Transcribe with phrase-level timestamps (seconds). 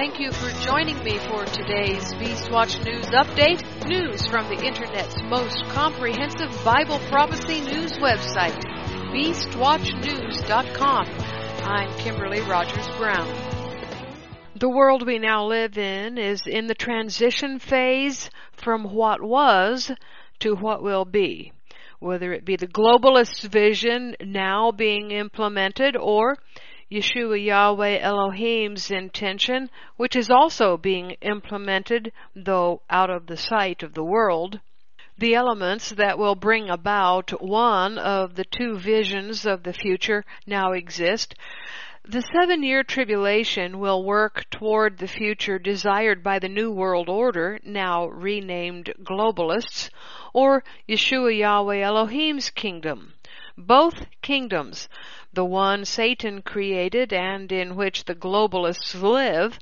[0.00, 3.62] Thank you for joining me for today's Beastwatch News Update.
[3.86, 8.58] News from the Internet's most comprehensive Bible prophecy news website,
[9.12, 11.06] BeastWatchNews.com.
[11.64, 13.28] I'm Kimberly Rogers Brown.
[14.58, 19.92] The world we now live in is in the transition phase from what was
[20.38, 21.52] to what will be.
[21.98, 26.38] Whether it be the globalist vision now being implemented or
[26.90, 33.94] Yeshua Yahweh Elohim's intention, which is also being implemented, though out of the sight of
[33.94, 34.58] the world.
[35.16, 40.72] The elements that will bring about one of the two visions of the future now
[40.72, 41.36] exist.
[42.02, 47.60] The seven year tribulation will work toward the future desired by the New World Order,
[47.62, 49.90] now renamed globalists,
[50.32, 53.12] or Yeshua Yahweh Elohim's kingdom.
[53.56, 54.88] Both kingdoms
[55.32, 59.58] the one Satan created and in which the globalists live,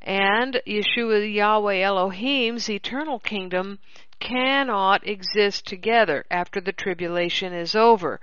[0.00, 3.78] and Yeshua Yahweh Elohim's eternal kingdom
[4.18, 8.20] cannot exist together after the tribulation is over.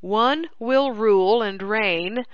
[0.00, 2.24] One will rule and reign,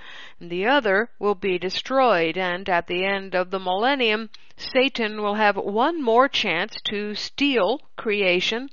[0.40, 5.34] and the other will be destroyed, and at the end of the millennium, Satan will
[5.34, 8.70] have one more chance to steal creation.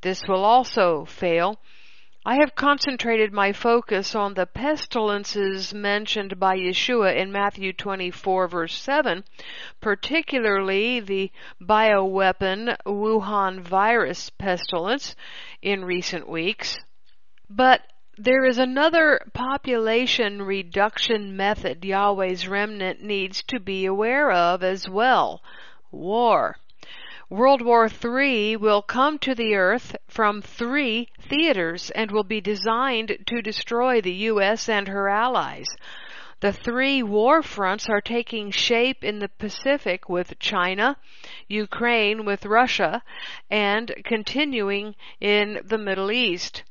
[0.00, 1.58] This will also fail
[2.26, 8.74] I have concentrated my focus on the pestilences mentioned by Yeshua in Matthew 24 verse
[8.74, 9.24] 7,
[9.82, 11.30] particularly the
[11.60, 15.14] bioweapon Wuhan virus pestilence
[15.60, 16.78] in recent weeks.
[17.50, 17.82] But
[18.16, 25.42] there is another population reduction method Yahweh's remnant needs to be aware of as well.
[25.90, 26.56] War.
[27.30, 33.16] World War III will come to the earth from three theaters and will be designed
[33.24, 34.68] to destroy the U.S.
[34.68, 35.66] and her allies.
[36.40, 40.98] The three war fronts are taking shape in the Pacific with China,
[41.48, 43.02] Ukraine with Russia,
[43.50, 46.62] and continuing in the Middle East.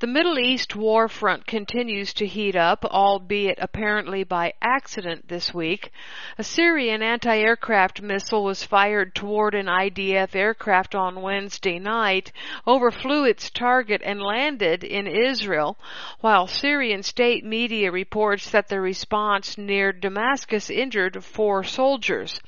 [0.00, 5.92] The Middle East war front continues to heat up, albeit apparently by accident this week.
[6.38, 12.32] A Syrian anti-aircraft missile was fired toward an IDF aircraft on Wednesday night,
[12.66, 15.78] overflew its target and landed in Israel,
[16.20, 22.40] while Syrian state media reports that the response near Damascus injured four soldiers.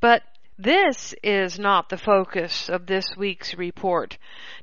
[0.00, 0.22] But
[0.58, 4.16] this is not the focus of this week's report.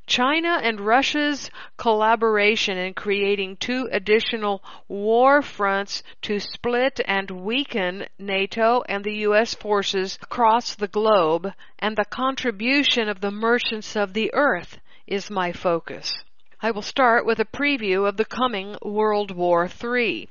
[0.07, 8.81] China and Russia's collaboration in creating two additional war fronts to split and weaken NATO
[8.89, 9.53] and the U.S.
[9.53, 15.51] forces across the globe and the contribution of the merchants of the earth is my
[15.51, 16.11] focus.
[16.59, 20.27] I will start with a preview of the coming World War III.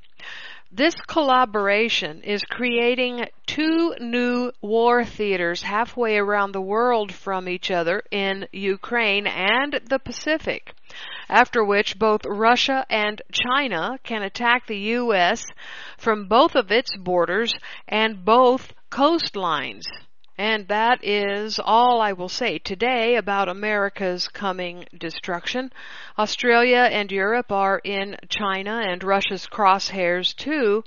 [0.75, 8.03] This collaboration is creating two new war theaters halfway around the world from each other
[8.11, 10.73] in Ukraine and the Pacific,
[11.29, 15.45] after which both Russia and China can attack the U.S.
[15.99, 17.53] from both of its borders
[17.87, 19.83] and both coastlines.
[20.39, 25.71] And that is all I will say today about America's coming destruction.
[26.19, 30.85] Australia and Europe are in China and Russia's crosshairs too.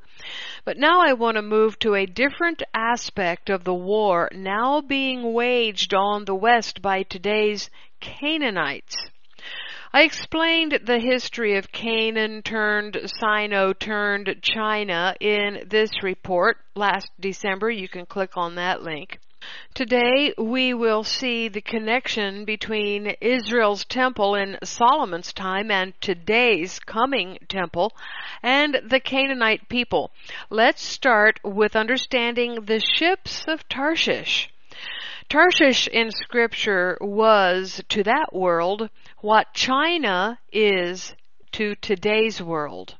[0.65, 5.31] But now I want to move to a different aspect of the war now being
[5.31, 7.69] waged on the West by today's
[7.99, 8.95] Canaanites.
[9.93, 17.69] I explained the history of Canaan turned Sino turned China in this report last December.
[17.69, 19.19] You can click on that link.
[19.73, 27.37] Today we will see the connection between Israel's temple in Solomon's time and today's coming
[27.49, 27.91] temple
[28.41, 30.11] and the Canaanite people.
[30.49, 34.49] Let's start with understanding the ships of Tarshish.
[35.27, 38.89] Tarshish in scripture was to that world
[39.19, 41.15] what China is
[41.51, 42.95] to today's world.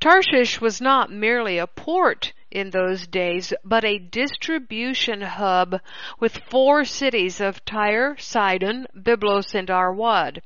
[0.00, 5.80] Tarshish was not merely a port in those days, but a distribution hub
[6.18, 10.40] with four cities of Tyre, Sidon, Byblos, and Arwad.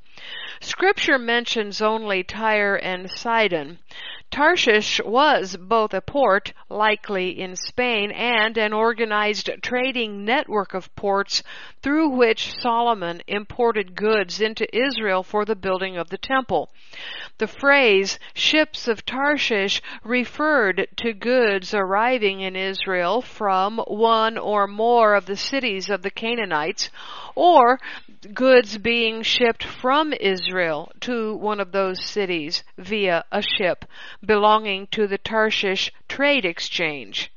[0.61, 3.79] Scripture mentions only Tyre and Sidon.
[4.31, 11.43] Tarshish was both a port, likely in Spain, and an organized trading network of ports
[11.83, 16.71] through which Solomon imported goods into Israel for the building of the temple.
[17.41, 25.15] The phrase ships of Tarshish referred to goods arriving in Israel from one or more
[25.15, 26.91] of the cities of the Canaanites
[27.35, 27.81] or
[28.35, 33.87] goods being shipped from Israel to one of those cities via a ship
[34.23, 37.33] belonging to the Tarshish Trade Exchange.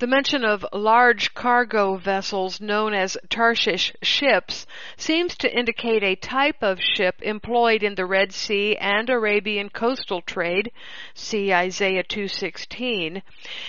[0.00, 4.66] The mention of large cargo vessels known as Tarshish ships
[4.96, 10.22] seems to indicate a type of ship employed in the Red Sea and Arabian coastal
[10.22, 10.72] trade.
[11.12, 13.20] See Isaiah 2:16.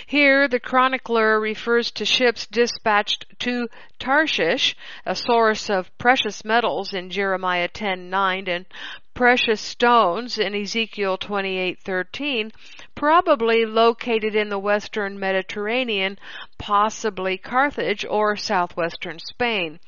[0.05, 3.67] Here the chronicler refers to ships dispatched to
[3.99, 4.73] Tarshish,
[5.05, 8.65] a source of precious metals in Jeremiah 10:9 and
[9.21, 12.51] precious stones in Ezekiel 28:13,
[12.95, 16.17] probably located in the western Mediterranean,
[16.57, 19.79] possibly Carthage or southwestern Spain.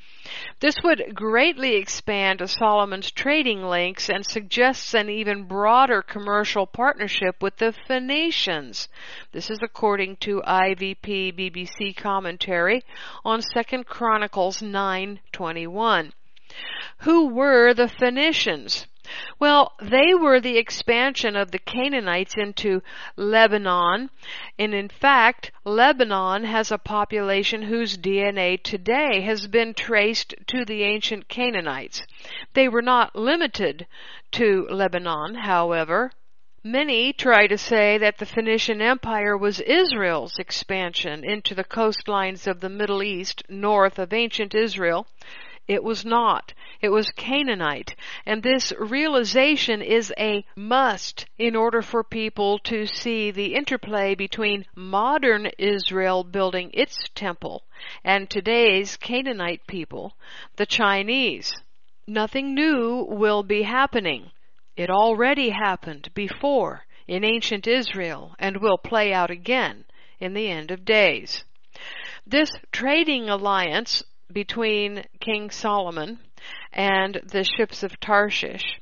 [0.59, 7.57] This would greatly expand Solomon's trading links and suggests an even broader commercial partnership with
[7.57, 8.87] the Phoenicians.
[9.31, 12.83] This is according to IVP BBC commentary
[13.25, 16.11] on 2nd Chronicles 9:21.
[16.99, 18.85] Who were the Phoenicians?
[19.37, 22.81] Well, they were the expansion of the Canaanites into
[23.17, 24.09] Lebanon,
[24.57, 30.83] and in fact, Lebanon has a population whose DNA today has been traced to the
[30.83, 32.03] ancient Canaanites.
[32.53, 33.87] They were not limited
[34.31, 36.11] to Lebanon, however.
[36.63, 42.61] Many try to say that the Phoenician Empire was Israel's expansion into the coastlines of
[42.61, 45.05] the Middle East north of ancient Israel.
[45.67, 46.53] It was not.
[46.81, 47.95] It was Canaanite.
[48.25, 54.65] And this realization is a must in order for people to see the interplay between
[54.75, 57.63] modern Israel building its temple
[58.03, 60.17] and today's Canaanite people,
[60.57, 61.53] the Chinese.
[62.07, 64.31] Nothing new will be happening.
[64.75, 69.85] It already happened before in ancient Israel and will play out again
[70.19, 71.45] in the end of days.
[72.25, 76.19] This trading alliance between King Solomon
[76.71, 78.79] and the ships of Tarshish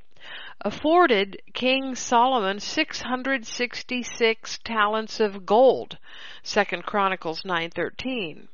[0.63, 5.97] afforded King Solomon 666 talents of gold.
[6.43, 8.47] 2 Chronicles 9:13.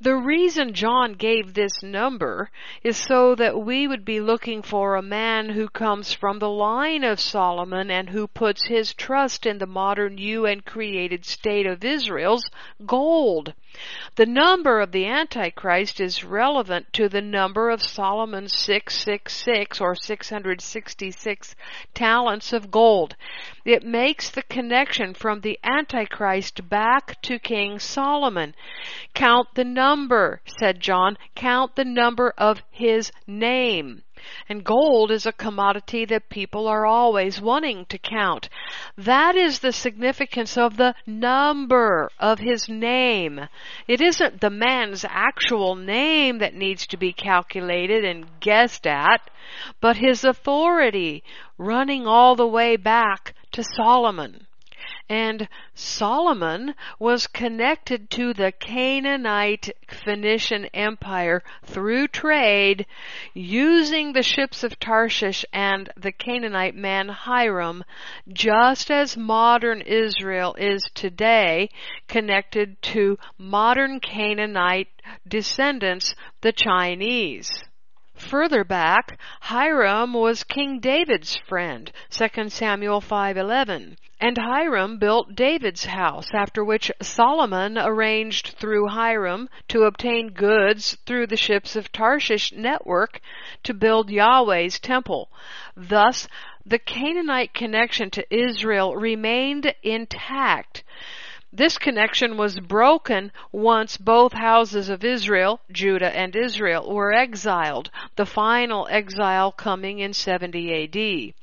[0.00, 2.50] The reason John gave this number
[2.82, 7.04] is so that we would be looking for a man who comes from the line
[7.04, 11.84] of Solomon and who puts his trust in the modern new and created state of
[11.84, 12.50] Israel's
[12.84, 13.54] gold.
[14.16, 21.54] The number of the Antichrist is relevant to the number of Solomon's 666 or 666
[21.94, 23.14] talents of gold.
[23.64, 28.56] It makes the connection from the Antichrist back to King Solomon.
[29.14, 34.02] Count the number, said John, count the number of his name.
[34.48, 38.48] And gold is a commodity that people are always wanting to count.
[38.96, 43.48] That is the significance of the number of his name.
[43.86, 49.20] It isn't the man's actual name that needs to be calculated and guessed at,
[49.80, 51.22] but his authority
[51.58, 54.46] running all the way back to Solomon.
[55.10, 62.86] And Solomon was connected to the Canaanite Phoenician Empire through trade
[63.34, 67.82] using the ships of Tarshish and the Canaanite man Hiram,
[68.28, 71.70] just as modern Israel is today
[72.06, 74.90] connected to modern Canaanite
[75.26, 77.50] descendants, the Chinese.
[78.14, 83.96] Further back, Hiram was King David's friend, 2 Samuel 5:11.
[84.22, 91.28] And Hiram built David's house, after which Solomon arranged through Hiram to obtain goods through
[91.28, 93.22] the ships of Tarshish network
[93.62, 95.30] to build Yahweh's temple.
[95.74, 96.28] Thus,
[96.66, 100.84] the Canaanite connection to Israel remained intact.
[101.50, 108.26] This connection was broken once both houses of Israel, Judah and Israel, were exiled, the
[108.26, 111.34] final exile coming in 70 AD.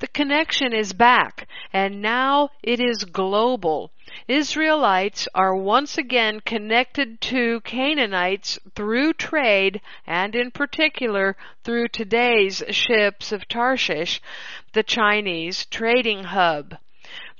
[0.00, 3.90] The connection is back, and now it is global.
[4.28, 13.32] Israelites are once again connected to Canaanites through trade, and in particular through today's ships
[13.32, 14.20] of Tarshish,
[14.74, 16.76] the Chinese trading hub.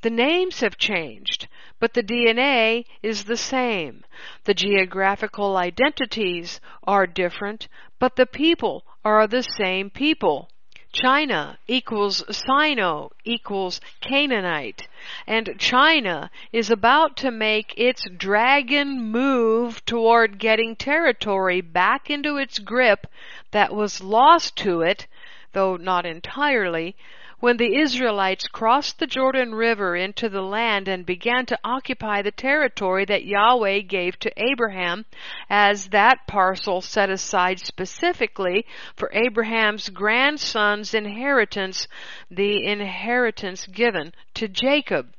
[0.01, 1.49] The names have changed,
[1.79, 4.05] but the DNA is the same.
[4.45, 10.49] The geographical identities are different, but the people are the same people.
[10.93, 14.89] China equals Sino equals Canaanite.
[15.27, 22.59] And China is about to make its dragon move toward getting territory back into its
[22.59, 23.07] grip
[23.53, 25.07] that was lost to it,
[25.53, 26.95] though not entirely,
[27.43, 32.31] when the Israelites crossed the Jordan River into the land and began to occupy the
[32.31, 35.05] territory that Yahweh gave to Abraham
[35.51, 41.89] as that parcel set aside specifically for Abraham's grandson's inheritance,
[42.31, 45.13] the inheritance given to Jacob.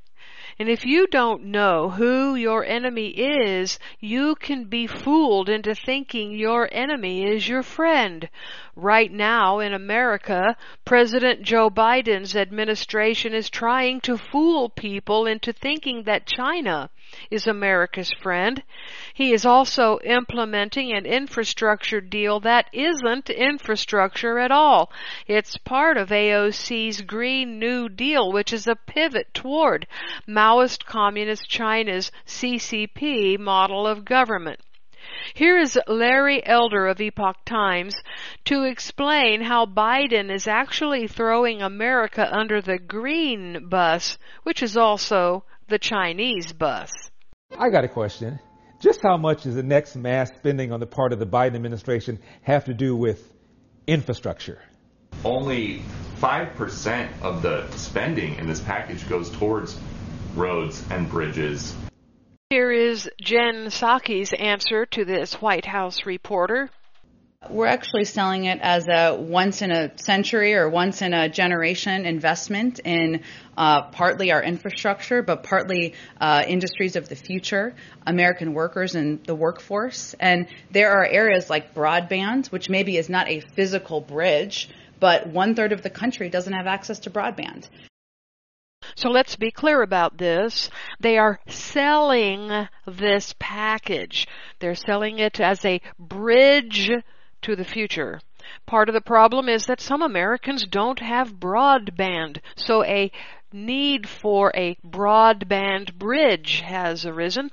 [0.59, 6.31] And if you don't know who your enemy is, you can be fooled into thinking
[6.31, 8.29] your enemy is your friend.
[8.75, 16.03] Right now in America, President Joe Biden's administration is trying to fool people into thinking
[16.03, 16.89] that China
[17.29, 18.63] is America's friend.
[19.13, 24.91] He is also implementing an infrastructure deal that isn't infrastructure at all.
[25.27, 29.85] It's part of AOC's Green New Deal, which is a pivot toward
[30.27, 34.59] Maoist Communist China's CCP model of government.
[35.33, 37.95] Here is Larry Elder of Epoch Times
[38.45, 45.45] to explain how Biden is actually throwing America under the green bus, which is also
[45.67, 46.91] the Chinese bus.
[47.57, 48.39] I got a question.
[48.79, 52.19] Just how much does the next mass spending on the part of the Biden administration
[52.41, 53.33] have to do with
[53.87, 54.59] infrastructure?
[55.23, 55.83] Only
[56.17, 59.79] 5% of the spending in this package goes towards
[60.35, 61.73] roads and bridges.
[62.53, 66.69] Here is Jen Psaki's answer to this White House reporter.
[67.49, 72.05] We're actually selling it as a once in a century or once in a generation
[72.05, 73.23] investment in
[73.57, 77.73] uh, partly our infrastructure, but partly uh, industries of the future,
[78.05, 80.13] American workers and the workforce.
[80.19, 84.69] And there are areas like broadband, which maybe is not a physical bridge,
[84.99, 87.67] but one third of the country doesn't have access to broadband.
[88.95, 90.69] So let's be clear about this.
[90.99, 94.27] They are selling this package.
[94.59, 96.91] They're selling it as a bridge
[97.41, 98.19] to the future.
[98.65, 103.11] Part of the problem is that some Americans don't have broadband, so a
[103.51, 107.51] need for a broadband bridge has arisen.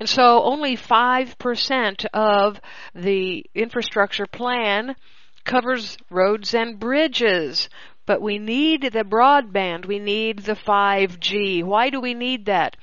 [0.00, 2.60] And so only 5% of
[2.94, 4.96] the infrastructure plan
[5.44, 7.68] covers roads and bridges.
[8.06, 9.86] But we need the broadband.
[9.86, 11.64] We need the 5G.
[11.64, 12.76] Why do we need that?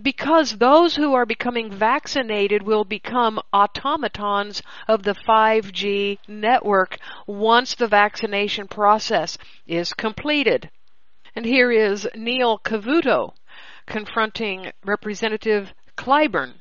[0.00, 7.88] because those who are becoming vaccinated will become automatons of the 5G network once the
[7.88, 10.70] vaccination process is completed.
[11.34, 13.34] And here is Neil Cavuto
[13.86, 16.54] confronting Representative Clyburn.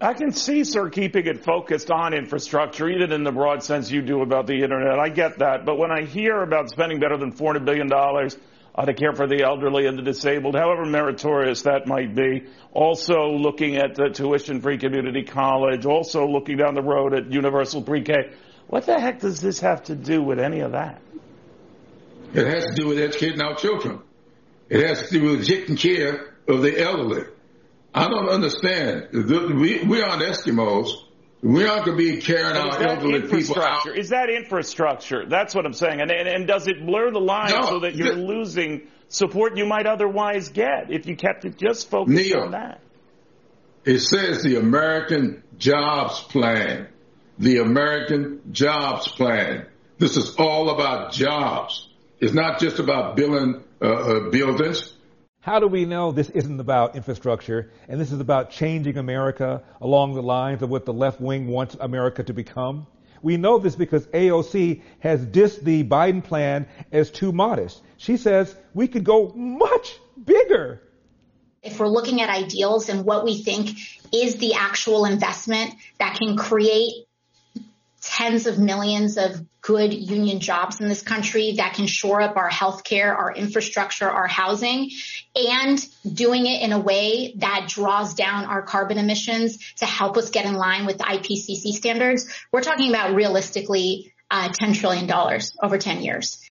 [0.00, 4.02] I can see, sir, keeping it focused on infrastructure, even in the broad sense you
[4.02, 4.98] do about the internet.
[4.98, 5.64] I get that.
[5.64, 9.42] But when I hear about spending better than $400 billion uh, to care for the
[9.42, 12.44] elderly and the disabled, however meritorious that might be.
[12.72, 18.34] Also looking at the tuition-free community college, also looking down the road at universal pre-K.
[18.66, 21.00] What the heck does this have to do with any of that?
[22.34, 24.02] It has to do with educating our children.
[24.68, 27.24] It has to do with taking care of the elderly.
[27.94, 29.08] I don't understand.
[29.12, 30.90] We, we aren't Eskimos.
[31.42, 33.86] We aren't going to be carrying our elderly people out.
[33.96, 35.26] Is that infrastructure?
[35.26, 36.00] That's what I'm saying.
[36.00, 39.56] And, and, and does it blur the line no, so that you're the, losing support
[39.56, 42.80] you might otherwise get if you kept it just focused Neil, on that?
[43.84, 46.88] It says the American Jobs Plan.
[47.38, 49.66] The American Jobs Plan.
[49.98, 51.88] This is all about jobs.
[52.18, 54.95] It's not just about building uh, uh, buildings.
[55.46, 60.14] How do we know this isn't about infrastructure and this is about changing America along
[60.14, 62.88] the lines of what the left wing wants America to become?
[63.22, 67.80] We know this because AOC has dissed the Biden plan as too modest.
[67.96, 70.82] She says we could go much bigger.
[71.62, 73.78] If we're looking at ideals and what we think
[74.12, 77.05] is the actual investment that can create
[78.06, 82.48] tens of millions of good union jobs in this country that can shore up our
[82.48, 84.90] healthcare, our infrastructure, our housing,
[85.34, 85.84] and
[86.14, 90.46] doing it in a way that draws down our carbon emissions to help us get
[90.46, 92.32] in line with the IPCC standards.
[92.52, 95.10] We're talking about realistically uh, $10 trillion
[95.60, 96.45] over 10 years.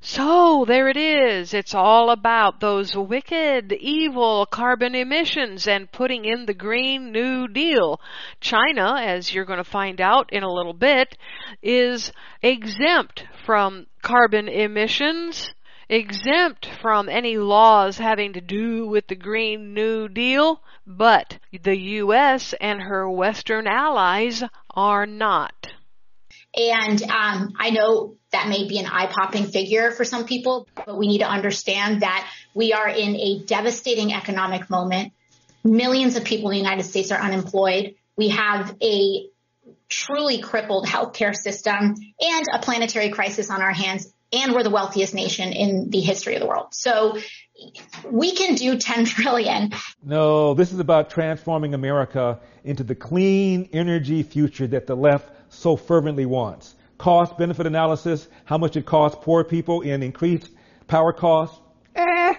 [0.00, 1.54] So there it is.
[1.54, 8.00] It's all about those wicked, evil carbon emissions and putting in the Green New Deal.
[8.40, 11.16] China, as you're going to find out in a little bit,
[11.62, 12.12] is
[12.42, 15.54] exempt from carbon emissions,
[15.88, 22.54] exempt from any laws having to do with the Green New Deal, but the U.S.
[22.60, 25.72] and her Western allies are not.
[26.56, 31.06] And um, I know that may be an eye-popping figure for some people, but we
[31.06, 35.12] need to understand that we are in a devastating economic moment.
[35.62, 37.94] Millions of people in the United States are unemployed.
[38.16, 39.26] We have a
[39.88, 44.12] truly crippled healthcare system and a planetary crisis on our hands.
[44.32, 46.68] And we're the wealthiest nation in the history of the world.
[46.72, 47.18] So
[48.10, 49.72] we can do 10 trillion.
[50.02, 55.76] No, this is about transforming America into the clean energy future that the left so
[55.76, 56.74] fervently wants.
[56.98, 60.50] Cost benefit analysis, how much it costs poor people in increased
[60.86, 61.60] power costs.
[61.94, 62.34] Eh.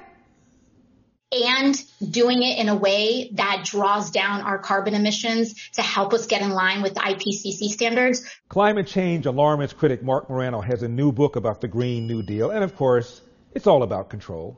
[1.30, 1.76] And
[2.10, 6.42] doing it in a way that draws down our carbon emissions to help us get
[6.42, 8.24] in line with the IPCC standards.
[8.48, 12.50] Climate change alarmist critic Marc Morano has a new book about the Green New Deal,
[12.50, 13.22] and of course,
[13.54, 14.58] it's all about control.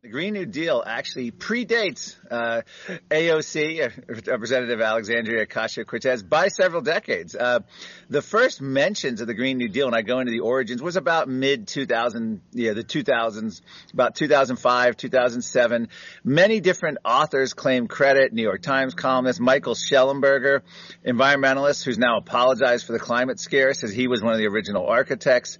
[0.00, 2.62] The Green New Deal actually predates uh,
[3.10, 7.34] AOC, uh, Representative Alexandria Ocasio Cortez, by several decades.
[7.34, 7.60] Uh,
[8.08, 10.94] the first mentions of the Green New Deal, and I go into the origins, was
[10.94, 13.60] about mid 2000, yeah, the 2000s,
[13.92, 15.88] about 2005, 2007.
[16.22, 18.32] Many different authors claim credit.
[18.32, 20.60] New York Times columnist Michael Shellenberger,
[21.04, 24.86] environmentalist who's now apologized for the climate scare, says he was one of the original
[24.86, 25.58] architects.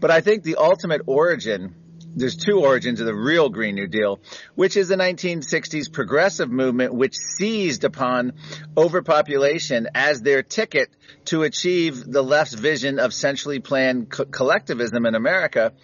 [0.00, 1.74] But I think the ultimate origin
[2.16, 4.18] there's two origins of the real Green New Deal,
[4.54, 8.32] which is the 1960s progressive movement, which seized upon
[8.76, 10.88] overpopulation as their ticket
[11.26, 15.74] to achieve the left's vision of centrally planned co- collectivism in America.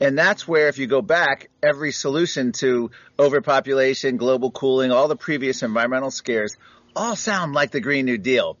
[0.00, 5.16] And that's where, if you go back, every solution to overpopulation, global cooling, all the
[5.16, 6.56] previous environmental scares
[6.94, 8.56] all sound like the Green New Deal.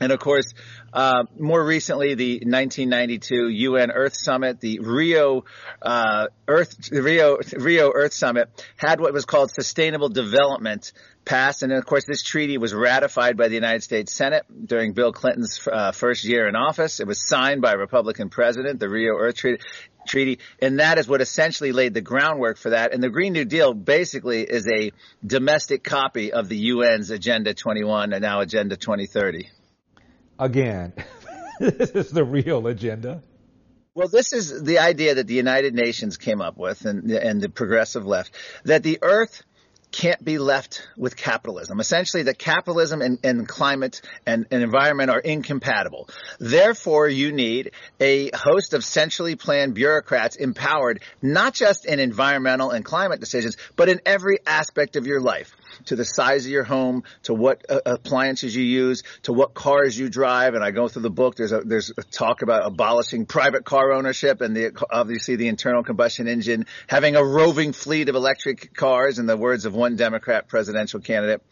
[0.00, 0.54] And of course,
[0.92, 5.44] uh, more recently, the 1992 UN Earth Summit, the Rio
[5.80, 10.92] uh, Earth Rio Rio Earth Summit, had what was called Sustainable Development
[11.24, 15.12] passed, and of course, this treaty was ratified by the United States Senate during Bill
[15.12, 16.98] Clinton's uh, first year in office.
[16.98, 19.62] It was signed by a Republican president, the Rio Earth Treaty.
[20.08, 22.94] Treaty, and that is what essentially laid the groundwork for that.
[22.94, 24.92] And the Green New Deal basically is a
[25.24, 29.50] domestic copy of the UN's Agenda 21 and now Agenda 2030
[30.40, 30.92] again.
[31.60, 33.22] this is the real agenda.
[33.94, 37.48] Well, this is the idea that the United Nations came up with and, and the
[37.48, 39.42] progressive left that the earth
[39.92, 41.80] can't be left with capitalism.
[41.80, 46.08] Essentially, that capitalism and, and climate and, and, environment are incompatible.
[46.38, 52.84] Therefore, you need a host of centrally planned bureaucrats empowered not just in environmental and
[52.84, 55.52] climate decisions, but in every aspect of your life
[55.86, 59.98] to the size of your home, to what uh, appliances you use, to what cars
[59.98, 60.54] you drive.
[60.54, 61.36] And I go through the book.
[61.36, 65.82] There's a there's a talk about abolishing private car ownership and the obviously the internal
[65.82, 70.46] combustion engine, having a roving fleet of electric cars, in the words of one Democrat
[70.46, 71.42] presidential candidate.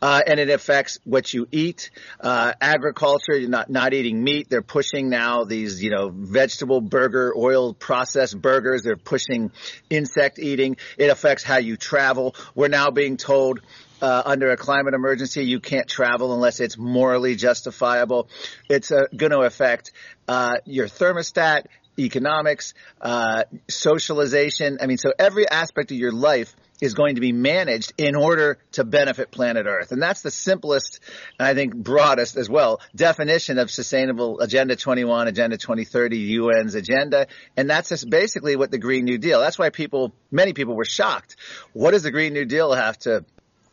[0.00, 3.36] Uh, and it affects what you eat, uh, agriculture.
[3.36, 4.48] You're not not eating meat.
[4.48, 8.82] They're pushing now these you know vegetable burger, oil processed burgers.
[8.82, 9.50] They're pushing
[9.90, 10.76] insect eating.
[10.96, 12.34] It affects how you travel.
[12.54, 13.60] We're now being told
[14.00, 18.28] uh, under a climate emergency, you can't travel unless it's morally justifiable.
[18.68, 19.92] It's uh, going to affect
[20.28, 21.66] uh, your thermostat,
[21.98, 24.78] economics, uh, socialization.
[24.82, 28.58] I mean, so every aspect of your life is going to be managed in order
[28.72, 29.92] to benefit planet Earth.
[29.92, 31.00] And that's the simplest,
[31.38, 37.26] and I think broadest as well, definition of sustainable Agenda 21, Agenda 2030, UN's agenda.
[37.56, 41.36] And that's basically what the Green New Deal, that's why people, many people were shocked.
[41.72, 43.24] What does the Green New Deal have to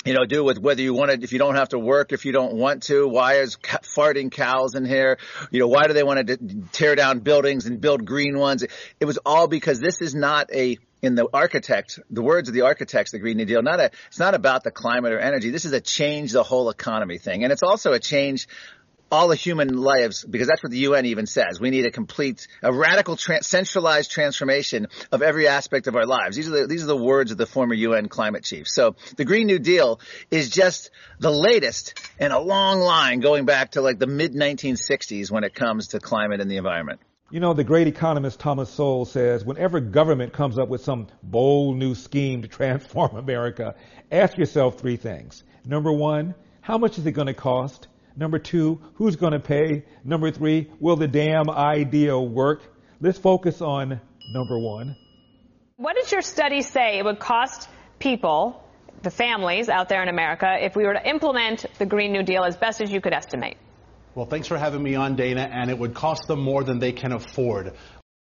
[0.03, 2.25] you know, do with whether you want to, if you don't have to work, if
[2.25, 3.07] you don't want to.
[3.07, 5.19] Why is farting cows in here?
[5.51, 6.37] You know, why do they want to
[6.71, 8.63] tear down buildings and build green ones?
[8.99, 12.61] It was all because this is not a, in the architect, the words of the
[12.61, 15.49] architects, the Green New Deal, not a, it's not about the climate or energy.
[15.49, 17.43] This is a change the whole economy thing.
[17.43, 18.47] And it's also a change
[19.11, 21.59] all the human lives, because that's what the UN even says.
[21.59, 26.37] We need a complete, a radical, tra- centralized transformation of every aspect of our lives.
[26.37, 28.69] These are the, these are the words of the former UN climate chief.
[28.69, 29.99] So the Green New Deal
[30.31, 35.29] is just the latest in a long line going back to like the mid 1960s
[35.29, 37.01] when it comes to climate and the environment.
[37.31, 41.77] You know, the great economist Thomas Sowell says whenever government comes up with some bold
[41.77, 43.75] new scheme to transform America,
[44.11, 45.41] ask yourself three things.
[45.65, 47.87] Number one, how much is it going to cost?
[48.17, 49.85] Number two, who's going to pay?
[50.03, 52.63] Number three, will the damn idea work?
[52.99, 54.01] Let's focus on
[54.33, 54.97] number one.
[55.77, 58.61] What does your study say it would cost people,
[59.03, 62.43] the families out there in America, if we were to implement the Green New Deal
[62.43, 63.55] as best as you could estimate?
[64.13, 66.91] Well, thanks for having me on, Dana, and it would cost them more than they
[66.91, 67.71] can afford.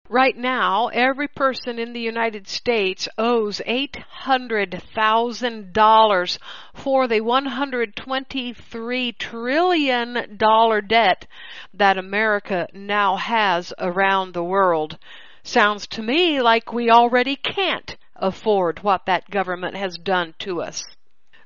[0.09, 6.39] Right now, every person in the United States owes $800,000
[6.75, 10.39] for the $123 trillion
[10.87, 11.27] debt
[11.75, 14.99] that America now has around the world.
[15.43, 20.85] Sounds to me like we already can't afford what that government has done to us.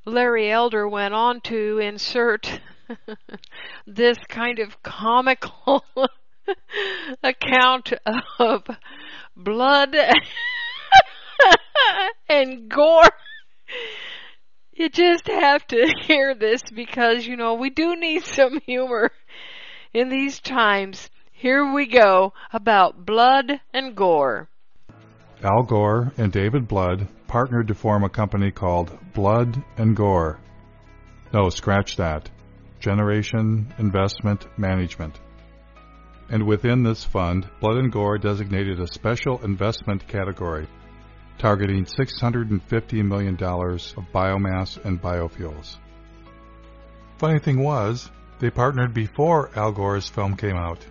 [0.05, 2.61] Larry Elder went on to insert
[3.87, 5.85] this kind of comical
[7.22, 7.92] account
[8.38, 8.62] of
[9.37, 9.94] blood
[12.29, 13.03] and gore.
[14.72, 19.11] You just have to hear this because, you know, we do need some humor
[19.94, 21.11] in these times.
[21.33, 24.49] Here we go about blood and gore.
[25.42, 30.38] Al Gore and David Blood partnered to form a company called Blood and Gore.
[31.33, 32.31] No, scratch that.
[32.80, 35.18] Generation Investment Management.
[36.28, 40.68] And within this fund, Blood and Gore designated a special investment category
[41.38, 45.76] targeting $650 million of biomass and biofuels.
[47.18, 50.84] Funny thing was, they partnered before Al Gore's film came out.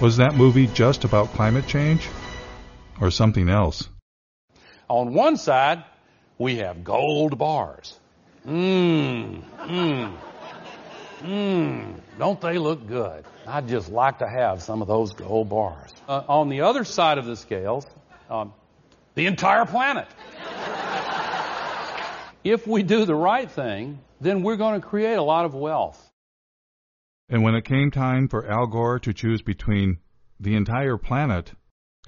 [0.00, 2.08] Was that movie just about climate change?
[3.00, 3.88] Or something else?
[4.88, 5.84] On one side,
[6.38, 7.99] we have gold bars.
[8.50, 10.12] Mmm, mmm,
[11.22, 11.94] mmm.
[12.18, 13.24] Don't they look good?
[13.46, 15.92] I'd just like to have some of those gold bars.
[16.08, 17.86] Uh, on the other side of the scales,
[18.28, 18.52] um,
[19.14, 20.08] the entire planet.
[22.42, 26.10] if we do the right thing, then we're going to create a lot of wealth.
[27.28, 29.98] And when it came time for Al Gore to choose between
[30.40, 31.52] the entire planet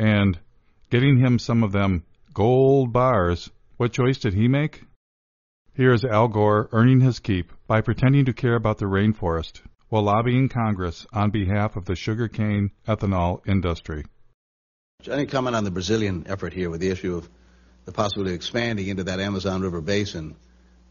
[0.01, 0.41] and
[0.91, 2.03] getting him some of them
[2.35, 4.83] gold bars, what choice did he make?
[5.75, 10.03] Here is Al Gore earning his keep by pretending to care about the rainforest while
[10.03, 14.05] lobbying Congress on behalf of the sugarcane ethanol industry.
[15.11, 17.27] Any comment on the Brazilian effort here with the issue of
[17.87, 20.37] the possibility of expanding into that Amazon River basin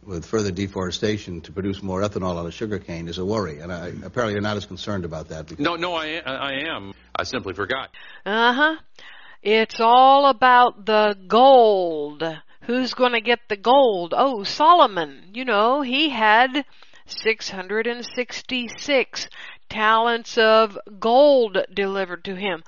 [0.04, 3.60] with further deforestation to produce more ethanol out of sugarcane is a worry.
[3.60, 5.60] And I, apparently you're not as concerned about that.
[5.60, 6.94] No, no, I, I am.
[7.16, 7.92] I simply forgot.
[8.26, 8.76] Uh huh.
[9.44, 12.24] It's all about the gold.
[12.66, 14.14] Who's going to get the gold?
[14.16, 15.32] Oh, Solomon.
[15.34, 16.64] You know, he had
[17.08, 19.30] 666
[19.70, 22.64] talents of gold delivered to him.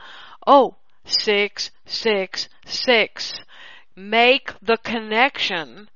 [0.48, 3.44] Oh, six, six, six.
[3.96, 5.90] Make the connection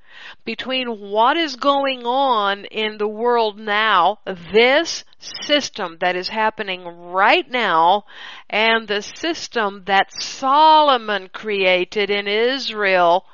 [0.45, 4.19] between what is going on in the world now,
[4.53, 8.03] this system that is happening right now,
[8.49, 13.25] and the system that Solomon created in Israel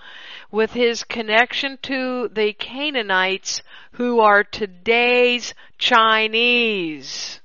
[0.54, 3.64] with his connection to the Canaanites
[3.94, 7.42] who are today's Chinese.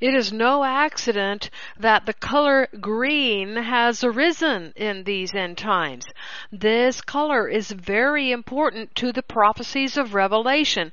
[0.00, 6.06] It is no accident that the color green has arisen in these end times.
[6.50, 10.90] This color is very important to the prophecies of Revelation.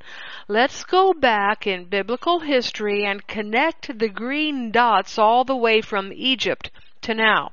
[0.50, 6.12] Let's go back in biblical history and connect the green dots all the way from
[6.12, 6.70] Egypt
[7.04, 7.52] to now.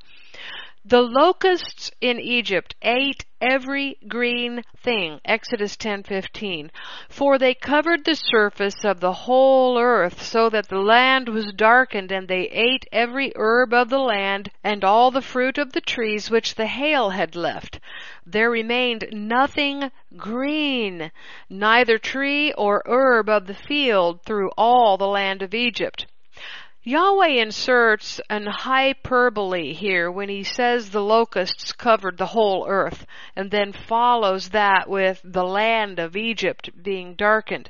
[0.89, 5.21] The locusts in Egypt ate every green thing.
[5.25, 6.71] Exodus 10:15.
[7.09, 12.13] For they covered the surface of the whole earth so that the land was darkened
[12.13, 16.31] and they ate every herb of the land and all the fruit of the trees
[16.31, 17.81] which the hail had left.
[18.25, 21.11] There remained nothing green,
[21.51, 26.07] neither tree or herb of the field through all the land of Egypt.
[26.89, 33.51] Yahweh inserts an hyperbole here when he says the locusts covered the whole earth and
[33.51, 37.69] then follows that with the land of Egypt being darkened.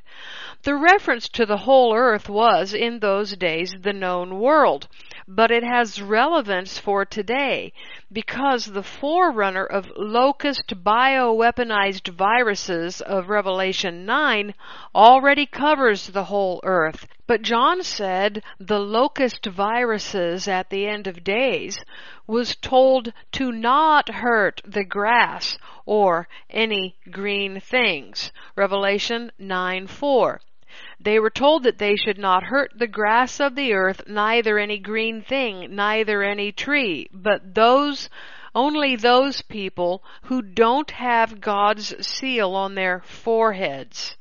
[0.64, 4.86] The reference to the whole earth was in those days the known world,
[5.28, 7.72] but it has relevance for today
[8.12, 14.54] because the forerunner of locust bioweaponized viruses of Revelation 9
[14.94, 17.08] already covers the whole earth.
[17.26, 21.84] But John said the locust viruses at the end of days
[22.28, 28.30] was told to not hurt the grass or any green things.
[28.54, 30.40] Revelation 9 4.
[30.98, 34.78] They were told that they should not hurt the grass of the earth, neither any
[34.78, 38.08] green thing, neither any tree, but those
[38.54, 44.16] only those people who don't have God's seal on their foreheads.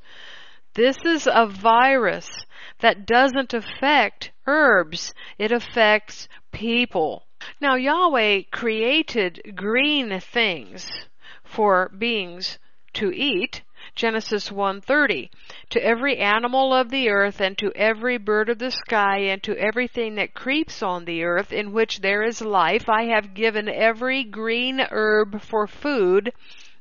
[0.73, 2.45] This is a virus
[2.79, 7.25] that doesn't affect herbs, it affects people.
[7.61, 11.07] Now Yahweh created green things
[11.43, 12.59] for beings
[12.95, 13.61] to eat,
[13.95, 15.29] Genesis 1:30
[15.69, 19.57] To every animal of the earth and to every bird of the sky and to
[19.57, 24.25] everything that creeps on the earth in which there is life I have given every
[24.25, 26.33] green herb for food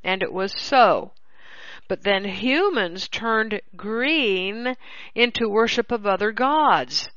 [0.02, 1.12] and it was so.
[1.86, 4.74] But then humans turned green
[5.14, 7.10] into worship of other gods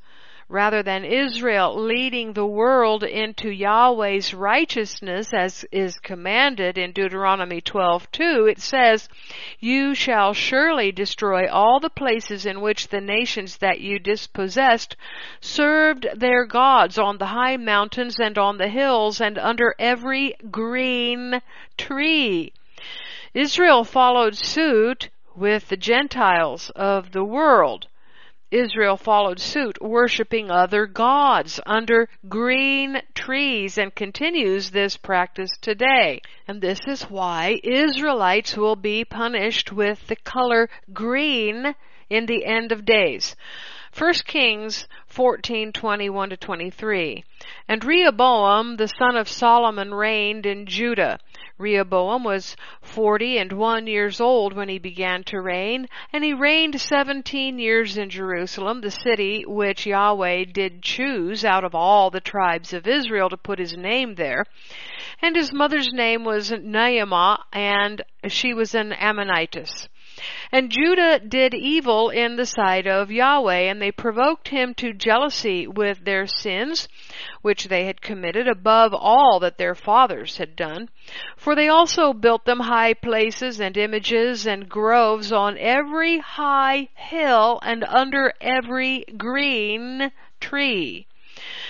[0.50, 8.50] rather than Israel leading the world into Yahweh's righteousness as is commanded in Deuteronomy 12:2
[8.50, 9.10] it says
[9.60, 14.96] you shall surely destroy all the places in which the nations that you dispossessed
[15.38, 21.42] served their gods on the high mountains and on the hills and under every green
[21.76, 22.54] tree.
[23.34, 27.86] Israel followed suit with the Gentiles of the world
[28.50, 36.22] Israel followed suit, worshiping other gods under green trees and continues this practice today.
[36.46, 41.74] And this is why Israelites will be punished with the color green
[42.08, 43.36] in the end of days.
[43.96, 47.24] 1 Kings 14:21 to 23.
[47.68, 51.18] And Rehoboam the son of Solomon reigned in Judah.
[51.58, 56.80] Rehoboam was forty and one years old when he began to reign, and he reigned
[56.80, 62.72] seventeen years in Jerusalem, the city which Yahweh did choose out of all the tribes
[62.72, 64.44] of Israel to put his name there.
[65.20, 69.88] And his mother's name was Naamah, and she was an Ammonitess.
[70.50, 75.66] And Judah did evil in the sight of Yahweh, and they provoked him to jealousy
[75.66, 76.88] with their sins,
[77.42, 80.88] which they had committed above all that their fathers had done.
[81.36, 87.60] For they also built them high places and images and groves on every high hill
[87.62, 91.06] and under every green tree.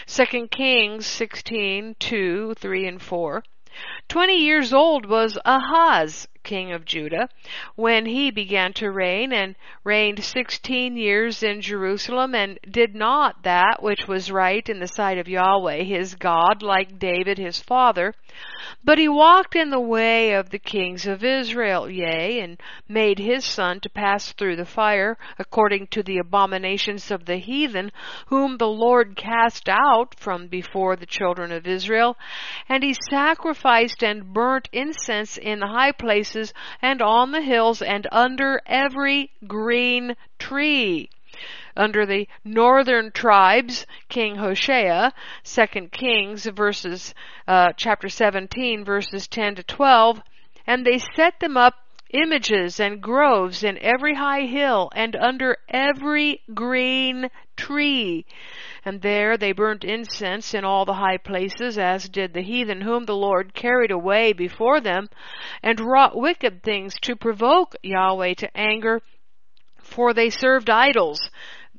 [0.07, 3.43] 2 Kings 16, 2, 3, and 4.
[4.09, 7.29] Twenty years old was Ahaz, king of Judah,
[7.77, 13.83] when he began to reign, and reigned sixteen years in Jerusalem, and did not that
[13.83, 18.15] which was right in the sight of Yahweh his God, like David his father.
[18.83, 23.45] But he walked in the way of the kings of Israel, yea, and made his
[23.45, 27.93] son to pass through the fire, according to the abominations of the heathen,
[28.29, 32.17] whom the Lord cast out from before the children of Israel.
[32.71, 38.07] And he sacrificed and burnt incense in the high places, and on the hills, and
[38.13, 41.11] under every green tree.
[41.77, 45.13] Under the northern tribes, King Hoshea,
[45.45, 47.15] 2 Kings verses,
[47.47, 50.21] uh, chapter 17 verses 10 to 12,
[50.67, 51.75] and they set them up
[52.11, 58.25] images and groves in every high hill and under every green tree.
[58.85, 63.05] And there they burnt incense in all the high places, as did the heathen whom
[63.05, 65.09] the Lord carried away before them,
[65.63, 69.03] and wrought wicked things to provoke Yahweh to anger,
[69.79, 71.31] for they served idols,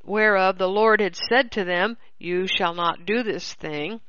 [0.04, 4.02] whereof the Lord had said to them, You shall not do this thing.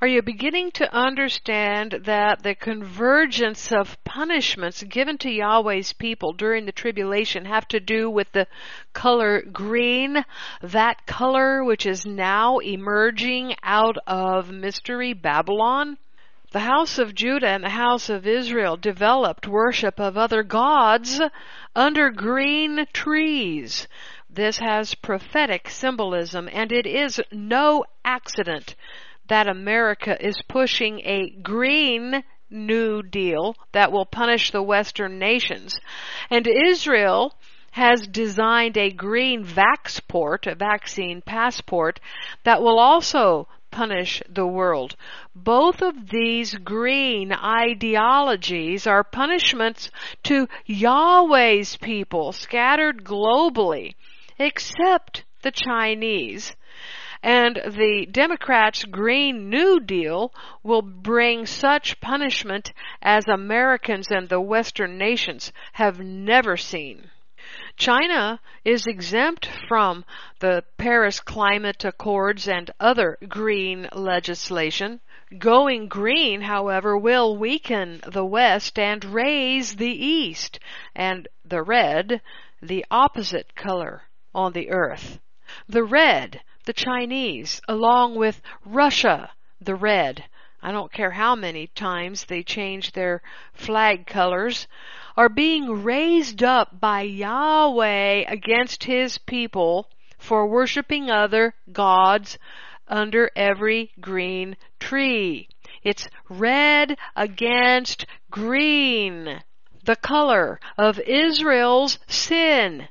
[0.00, 6.64] Are you beginning to understand that the convergence of punishments given to Yahweh's people during
[6.64, 8.48] the tribulation have to do with the
[8.94, 10.24] color green,
[10.60, 15.98] that color which is now emerging out of mystery Babylon?
[16.50, 21.20] The house of Judah and the house of Israel developed worship of other gods
[21.76, 23.86] under green trees.
[24.28, 28.74] This has prophetic symbolism, and it is no accident
[29.30, 35.78] that America is pushing a green New Deal that will punish the Western nations.
[36.30, 37.32] And Israel
[37.70, 42.00] has designed a green vaxport, a vaccine passport,
[42.42, 44.96] that will also punish the world.
[45.32, 49.92] Both of these green ideologies are punishments
[50.24, 53.94] to Yahweh's people scattered globally
[54.40, 56.56] except the Chinese.
[57.22, 64.96] And the Democrats' Green New Deal will bring such punishment as Americans and the Western
[64.96, 67.10] nations have never seen.
[67.76, 70.04] China is exempt from
[70.38, 75.00] the Paris Climate Accords and other green legislation.
[75.38, 80.58] Going green, however, will weaken the West and raise the East,
[80.94, 82.20] and the red,
[82.60, 84.02] the opposite color
[84.34, 85.20] on the earth.
[85.68, 90.24] The red, the Chinese, along with Russia, the red,
[90.62, 94.68] I don't care how many times they change their flag colors,
[95.16, 102.38] are being raised up by Yahweh against his people for worshiping other gods
[102.86, 105.48] under every green tree.
[105.82, 109.42] It's red against green,
[109.82, 112.86] the color of Israel's sin.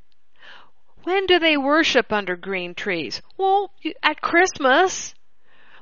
[1.10, 3.24] When do they worship under green trees?
[3.36, 3.72] Well,
[4.04, 5.15] at Christmas.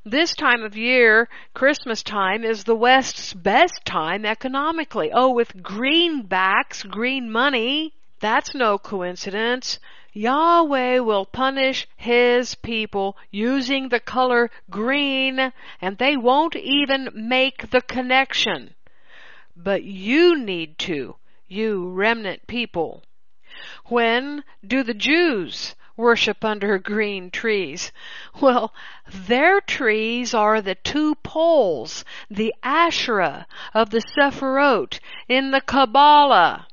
[0.05, 5.11] This time of year, Christmas time, is the West's best time economically.
[5.11, 7.93] Oh, with greenbacks, green money.
[8.21, 9.79] That's no coincidence.
[10.13, 17.81] Yahweh will punish His people using the color green, and they won't even make the
[17.81, 18.75] connection.
[19.57, 21.17] But you need to,
[21.49, 23.03] you remnant people.
[23.89, 27.93] When do the Jews worship under green trees?
[28.41, 28.73] Well,
[29.10, 36.67] their trees are the two poles, the Asherah of the Sephirot in the Kabbalah.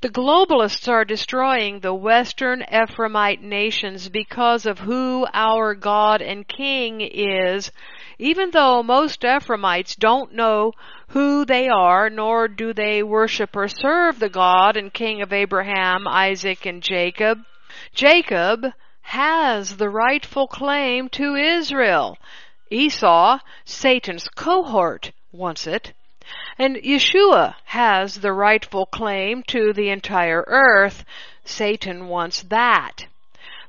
[0.00, 7.00] The globalists are destroying the Western Ephraimite nations because of who our God and King
[7.00, 7.72] is,
[8.18, 10.72] even though most Ephraimites don't know
[11.08, 16.08] who they are, nor do they worship or serve the God and King of Abraham,
[16.08, 17.40] Isaac, and Jacob.
[17.94, 22.18] Jacob has the rightful claim to Israel.
[22.70, 25.92] Esau, Satan's cohort, wants it.
[26.58, 31.04] And Yeshua has the rightful claim to the entire earth.
[31.44, 33.06] Satan wants that.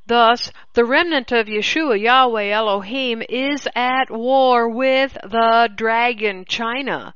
[0.08, 7.14] Thus, the remnant of Yeshua, Yahweh Elohim, is at war with the dragon China,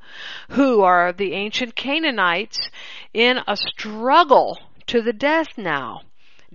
[0.50, 2.70] who are the ancient Canaanites
[3.14, 6.02] in a struggle to the death now.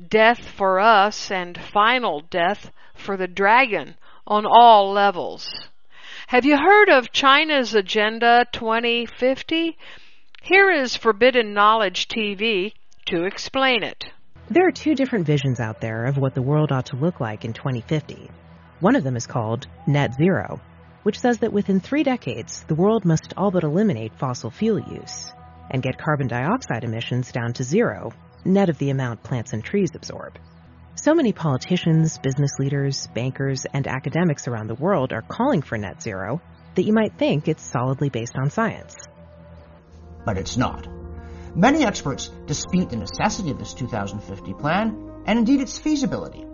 [0.09, 3.97] Death for us and final death for the dragon
[4.27, 5.71] on all levels.
[6.27, 9.79] Have you heard of China's Agenda 2050?
[10.43, 12.75] Here is Forbidden Knowledge TV
[13.07, 14.13] to explain it.
[14.49, 17.45] There are two different visions out there of what the world ought to look like
[17.45, 18.31] in 2050.
[18.79, 20.61] One of them is called Net Zero,
[21.03, 25.33] which says that within three decades, the world must all but eliminate fossil fuel use
[25.69, 28.13] and get carbon dioxide emissions down to zero,
[28.45, 30.39] net of the amount plants and trees absorb.
[30.95, 36.01] So many politicians, business leaders, bankers, and academics around the world are calling for net
[36.01, 36.41] zero
[36.77, 38.95] that you might think it's solidly based on science.
[40.25, 40.87] But it's not.
[41.57, 46.45] Many experts dispute the necessity of this 2050 plan and indeed its feasibility.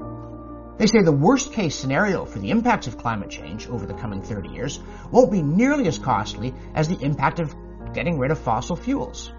[0.78, 4.22] They say the worst case scenario for the impacts of climate change over the coming
[4.22, 4.78] 30 years
[5.10, 7.52] won't be nearly as costly as the impact of
[7.92, 9.32] getting rid of fossil fuels.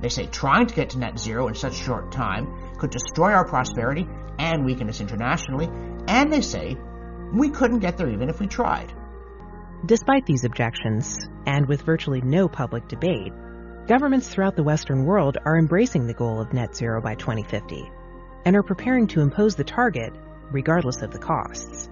[0.00, 3.46] They say trying to get to net zero in such short time could destroy our
[3.46, 5.68] prosperity and weaken us internationally,
[6.08, 6.74] and they say
[7.34, 8.94] we couldn't get there even if we tried.
[9.84, 13.34] Despite these objections, and with virtually no public debate,
[13.86, 17.88] governments throughout the Western world are embracing the goal of net zero by 2050
[18.44, 20.12] and are preparing to impose the target
[20.50, 21.88] regardless of the costs.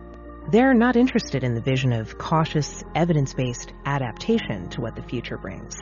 [0.51, 5.39] They're not interested in the vision of cautious, evidence based adaptation to what the future
[5.39, 5.77] brings.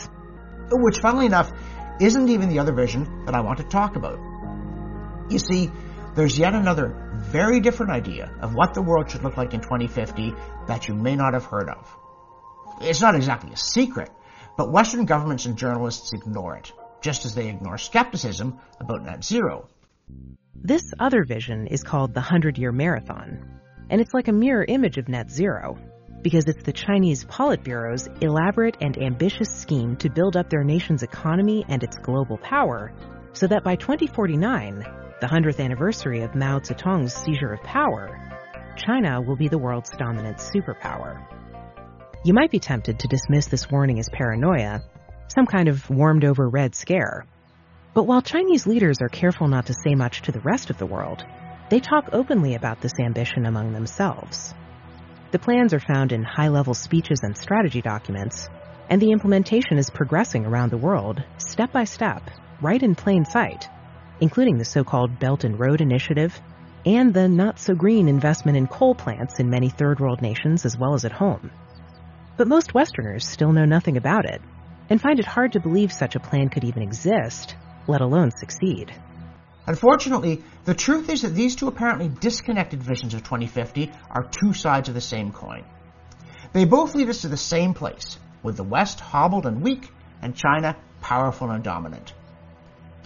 [0.71, 1.51] Which, funnily enough,
[2.01, 4.19] isn't even the other vision that I want to talk about.
[5.31, 5.71] You see,
[6.15, 10.35] there's yet another very different idea of what the world should look like in 2050
[10.67, 11.97] that you may not have heard of.
[12.83, 14.11] It's not exactly a secret,
[14.63, 19.69] but Western governments and journalists ignore it, just as they ignore skepticism about net zero.
[20.55, 23.59] This other vision is called the 100 Year Marathon,
[23.91, 25.77] and it's like a mirror image of net zero,
[26.23, 31.65] because it's the Chinese Politburo's elaborate and ambitious scheme to build up their nation's economy
[31.67, 32.93] and its global power
[33.33, 34.87] so that by 2049,
[35.21, 38.17] the 100th anniversary of Mao Zedong's seizure of power,
[38.77, 41.21] China will be the world's dominant superpower.
[42.25, 44.83] You might be tempted to dismiss this warning as paranoia,
[45.29, 47.27] some kind of warmed over red scare.
[47.95, 50.87] But while Chinese leaders are careful not to say much to the rest of the
[50.87, 51.25] world,
[51.69, 54.55] they talk openly about this ambition among themselves.
[55.31, 58.49] The plans are found in high level speeches and strategy documents,
[58.89, 62.23] and the implementation is progressing around the world, step by step,
[62.61, 63.69] right in plain sight
[64.23, 66.41] including the so-called Belt and Road Initiative
[66.87, 70.79] and the not so green investment in coal plants in many third world nations as
[70.79, 71.51] well as at home.
[72.37, 74.41] But most Westerners still know nothing about it
[74.89, 77.55] and find it hard to believe such a plan could even exist,
[77.87, 78.93] let alone succeed.
[79.67, 84.89] Unfortunately, the truth is that these two apparently disconnected visions of 2050 are two sides
[84.89, 85.65] of the same coin.
[86.53, 89.89] They both lead us to the same place, with the West hobbled and weak,
[90.21, 92.13] and China powerful and dominant.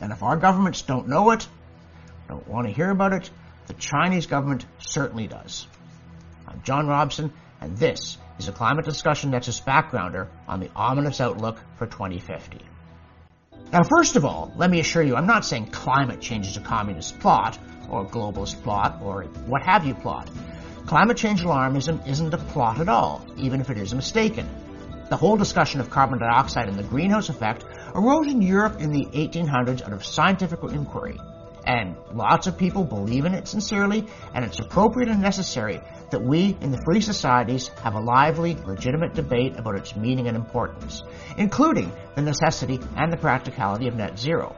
[0.00, 1.46] And if our governments don't know it,
[2.28, 3.30] don't want to hear about it,
[3.66, 5.66] the Chinese government certainly does.
[6.46, 11.58] I'm John Robson, and this is a climate discussion nexus backgrounder on the ominous outlook
[11.76, 12.60] for 2050.
[13.72, 16.60] Now, first of all, let me assure you, I'm not saying climate change is a
[16.60, 17.58] communist plot,
[17.90, 20.30] or a globalist plot, or what have you plot.
[20.86, 24.48] Climate change alarmism isn't a plot at all, even if it is mistaken.
[25.08, 29.06] The whole discussion of carbon dioxide and the greenhouse effect arose in Europe in the
[29.06, 31.18] 1800s out of scientific inquiry.
[31.66, 36.56] And lots of people believe in it sincerely, and it's appropriate and necessary that we
[36.60, 41.02] in the free societies have a lively, legitimate debate about its meaning and importance,
[41.36, 44.54] including the necessity and the practicality of net zero.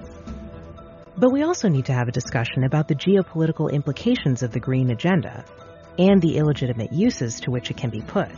[1.17, 4.91] But we also need to have a discussion about the geopolitical implications of the green
[4.91, 5.45] agenda
[5.99, 8.31] and the illegitimate uses to which it can be put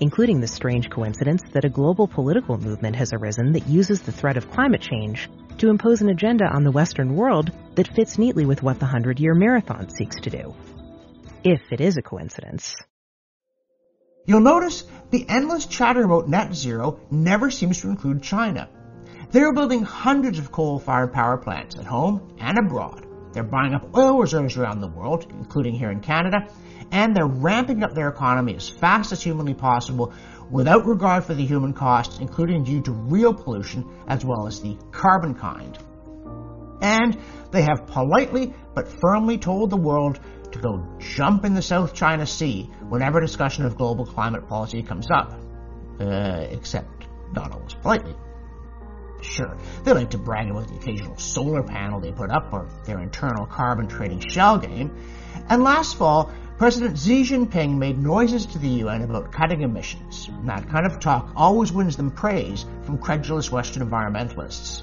[0.00, 4.36] including the strange coincidence that a global political movement has arisen that uses the threat
[4.36, 5.28] of climate change
[5.58, 9.20] to impose an agenda on the Western world that fits neatly with what the 100
[9.20, 10.54] year marathon seeks to do.
[11.44, 12.76] If it is a coincidence.
[14.26, 18.68] You'll notice the endless chatter about net zero never seems to include China.
[19.30, 23.06] They're building hundreds of coal-fired power plants at home and abroad.
[23.32, 26.48] They're buying up oil reserves around the world, including here in Canada,
[26.90, 30.12] and they're ramping up their economy as fast as humanly possible
[30.50, 34.76] without regard for the human costs, including due to real pollution as well as the
[34.92, 35.78] carbon kind.
[36.80, 37.18] And
[37.50, 40.20] they have politely but firmly told the world
[40.52, 45.06] to go jump in the South China Sea whenever discussion of global climate policy comes
[45.10, 45.40] up.
[45.98, 48.14] Uh, except not always politely.
[49.22, 53.00] Sure, they like to brag about the occasional solar panel they put up or their
[53.00, 54.94] internal carbon trading shell game.
[55.48, 60.30] And last fall, President Xi Jinping made noises to the UN about cutting emissions.
[60.44, 64.82] That kind of talk always wins them praise from credulous Western environmentalists.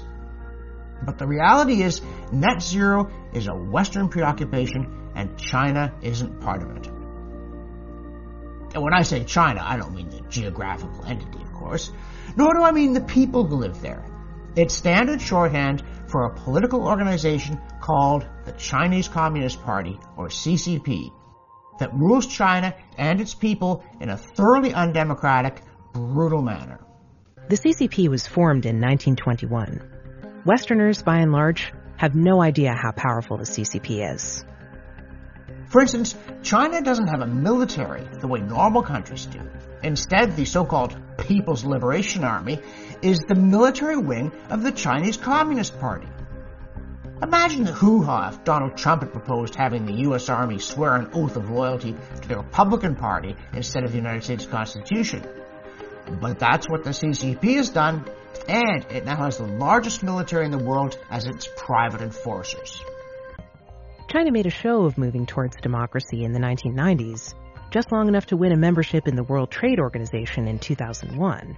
[1.04, 2.00] But the reality is,
[2.30, 6.86] net zero is a Western preoccupation, and China isn't part of it.
[8.74, 11.90] And when I say China, I don't mean the geographical entity, of course,
[12.36, 14.04] nor do I mean the people who live there.
[14.54, 21.10] It's standard shorthand for a political organization called the Chinese Communist Party, or CCP,
[21.78, 25.60] that rules China and its people in a thoroughly undemocratic,
[25.92, 26.80] brutal manner.
[27.48, 30.42] The CCP was formed in 1921.
[30.44, 34.44] Westerners, by and large, have no idea how powerful the CCP is.
[35.68, 39.40] For instance, China doesn't have a military the way normal countries do.
[39.82, 42.60] Instead, the so-called People's Liberation Army
[43.02, 46.06] is the military wing of the Chinese Communist Party.
[47.22, 50.28] Imagine the hoo-ha if Donald Trump had proposed having the U.S.
[50.28, 54.46] Army swear an oath of loyalty to the Republican Party instead of the United States
[54.46, 55.24] Constitution.
[56.20, 58.04] But that's what the CCP has done,
[58.48, 62.82] and it now has the largest military in the world as its private enforcers.
[64.08, 67.34] China made a show of moving towards democracy in the 1990s,
[67.70, 71.56] just long enough to win a membership in the World Trade Organization in 2001.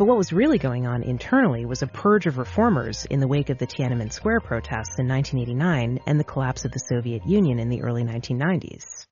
[0.00, 3.50] But what was really going on internally was a purge of reformers in the wake
[3.50, 7.68] of the Tiananmen Square protests in 1989 and the collapse of the Soviet Union in
[7.68, 9.04] the early 1990s.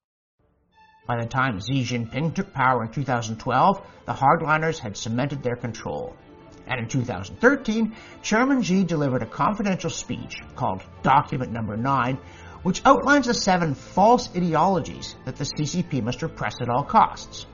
[1.06, 6.16] By the time Xi Jinping took power in 2012, the hardliners had cemented their control.
[6.66, 12.16] And in 2013, Chairman Xi delivered a confidential speech called Document Number 9,
[12.62, 17.44] which outlines the seven false ideologies that the CCP must repress at all costs.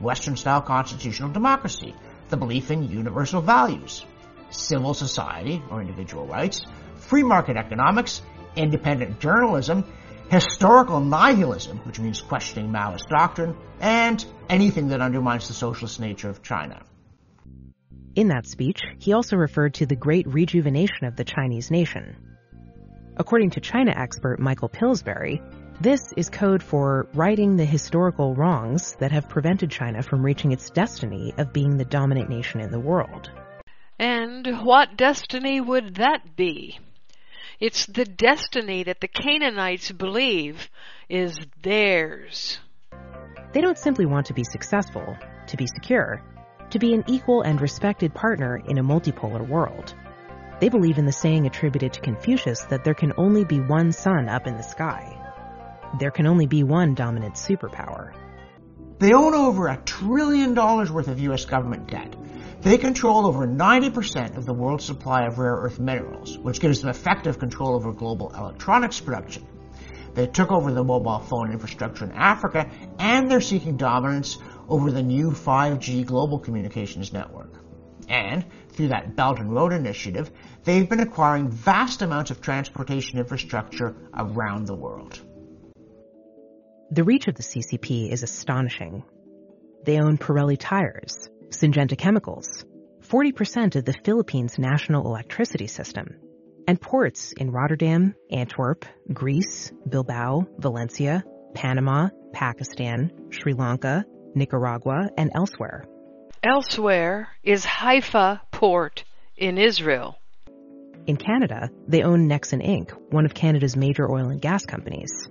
[0.00, 1.94] Western-style constitutional democracy,
[2.28, 4.04] the belief in universal values,
[4.50, 6.66] civil society or individual rights,
[6.96, 8.22] free market economics,
[8.56, 9.84] independent journalism,
[10.30, 16.42] historical nihilism, which means questioning Maoist doctrine, and anything that undermines the socialist nature of
[16.42, 16.82] China.
[18.14, 22.16] In that speech, he also referred to the great rejuvenation of the Chinese nation.
[23.16, 25.40] According to China expert Michael Pillsbury,
[25.80, 30.70] this is code for righting the historical wrongs that have prevented China from reaching its
[30.70, 33.30] destiny of being the dominant nation in the world.
[33.98, 36.78] And what destiny would that be?
[37.60, 40.68] It's the destiny that the Canaanites believe
[41.08, 42.58] is theirs.
[43.52, 45.16] They don't simply want to be successful,
[45.46, 46.22] to be secure,
[46.70, 49.94] to be an equal and respected partner in a multipolar world.
[50.60, 54.28] They believe in the saying attributed to Confucius that there can only be one sun
[54.28, 55.17] up in the sky
[55.98, 58.12] there can only be one dominant superpower.
[58.98, 61.44] They own over a trillion dollars worth of U.S.
[61.44, 62.16] government debt.
[62.60, 66.90] They control over 90% of the world's supply of rare earth minerals, which gives them
[66.90, 69.46] effective control over global electronics production.
[70.14, 72.68] They took over the mobile phone infrastructure in Africa,
[72.98, 77.54] and they're seeking dominance over the new 5G global communications network.
[78.08, 80.30] And through that Belt and Road Initiative,
[80.64, 85.20] they've been acquiring vast amounts of transportation infrastructure around the world.
[86.90, 89.04] The reach of the CCP is astonishing.
[89.84, 92.64] They own Pirelli tires, Syngenta chemicals,
[93.02, 96.16] 40% of the Philippines' national electricity system,
[96.66, 101.24] and ports in Rotterdam, Antwerp, Greece, Bilbao, Valencia,
[101.54, 105.84] Panama, Pakistan, Sri Lanka, Nicaragua, and elsewhere.
[106.42, 109.04] Elsewhere is Haifa Port
[109.36, 110.16] in Israel.
[111.06, 115.28] In Canada, they own Nexen Inc., one of Canada's major oil and gas companies.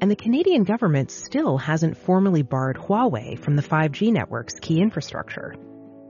[0.00, 5.54] And the Canadian government still hasn't formally barred Huawei from the 5G network's key infrastructure.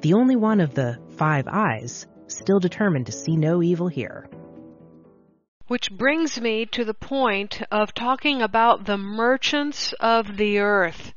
[0.00, 4.28] The only one of the Five Eyes still determined to see no evil here.
[5.66, 11.12] Which brings me to the point of talking about the merchants of the earth.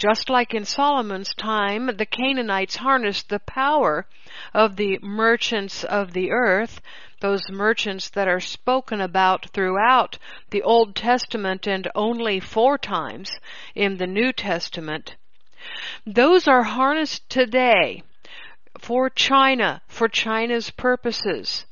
[0.00, 4.06] Just like in Solomon's time, the Canaanites harnessed the power
[4.54, 6.80] of the merchants of the earth
[7.20, 13.38] those merchants that are spoken about throughout the Old Testament and only four times
[13.74, 15.16] in the New Testament,
[16.06, 18.02] those are harnessed today
[18.78, 21.66] for China, for China's purposes.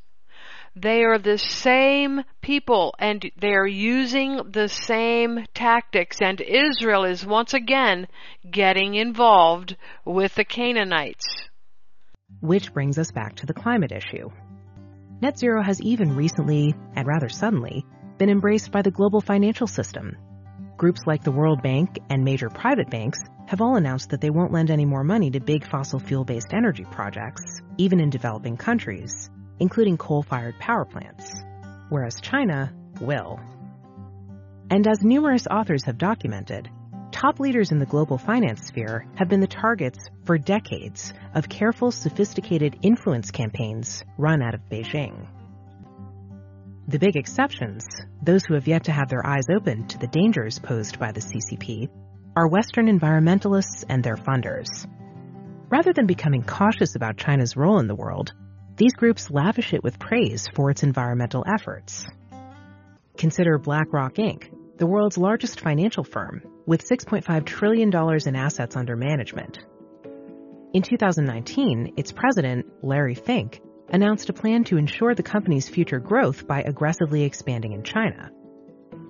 [0.80, 7.26] They are the same people and they are using the same tactics and Israel is
[7.26, 8.06] once again
[8.48, 11.26] getting involved with the Canaanites.
[12.40, 14.30] Which brings us back to the climate issue.
[15.20, 17.84] Net zero has even recently, and rather suddenly,
[18.18, 20.16] been embraced by the global financial system.
[20.76, 23.18] Groups like the World Bank and major private banks
[23.48, 26.52] have all announced that they won't lend any more money to big fossil fuel based
[26.52, 27.42] energy projects,
[27.78, 29.28] even in developing countries,
[29.60, 31.42] including coal fired power plants,
[31.88, 33.40] whereas China will.
[34.70, 36.68] And as numerous authors have documented,
[37.10, 41.90] top leaders in the global finance sphere have been the targets for decades of careful,
[41.90, 45.26] sophisticated influence campaigns run out of Beijing.
[46.88, 47.84] The big exceptions,
[48.22, 51.20] those who have yet to have their eyes opened to the dangers posed by the
[51.20, 51.88] CCP,
[52.36, 54.86] are Western environmentalists and their funders.
[55.70, 58.32] Rather than becoming cautious about China's role in the world,
[58.78, 62.06] these groups lavish it with praise for its environmental efforts.
[63.16, 67.92] Consider BlackRock Inc., the world's largest financial firm, with $6.5 trillion
[68.26, 69.58] in assets under management.
[70.72, 76.46] In 2019, its president, Larry Fink, announced a plan to ensure the company's future growth
[76.46, 78.30] by aggressively expanding in China.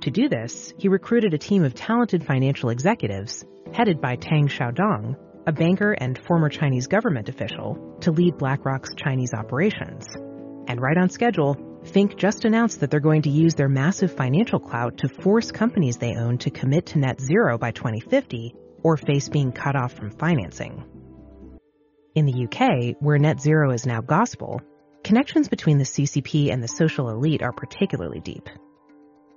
[0.03, 3.45] To do this, he recruited a team of talented financial executives,
[3.75, 5.17] headed by Tang Xiaodong,
[5.49, 10.07] a banker and former Chinese government official, to lead BlackRock's Chinese operations.
[10.67, 14.61] And right on schedule, Fink just announced that they're going to use their massive financial
[14.61, 19.31] clout to force companies they own to commit to net zero by 2050 or face
[19.31, 20.85] being cut off from financing.
[22.15, 24.61] In the UK, where net zero is now gospel,
[25.03, 28.51] connections between the CCP and the social elite are particularly deep.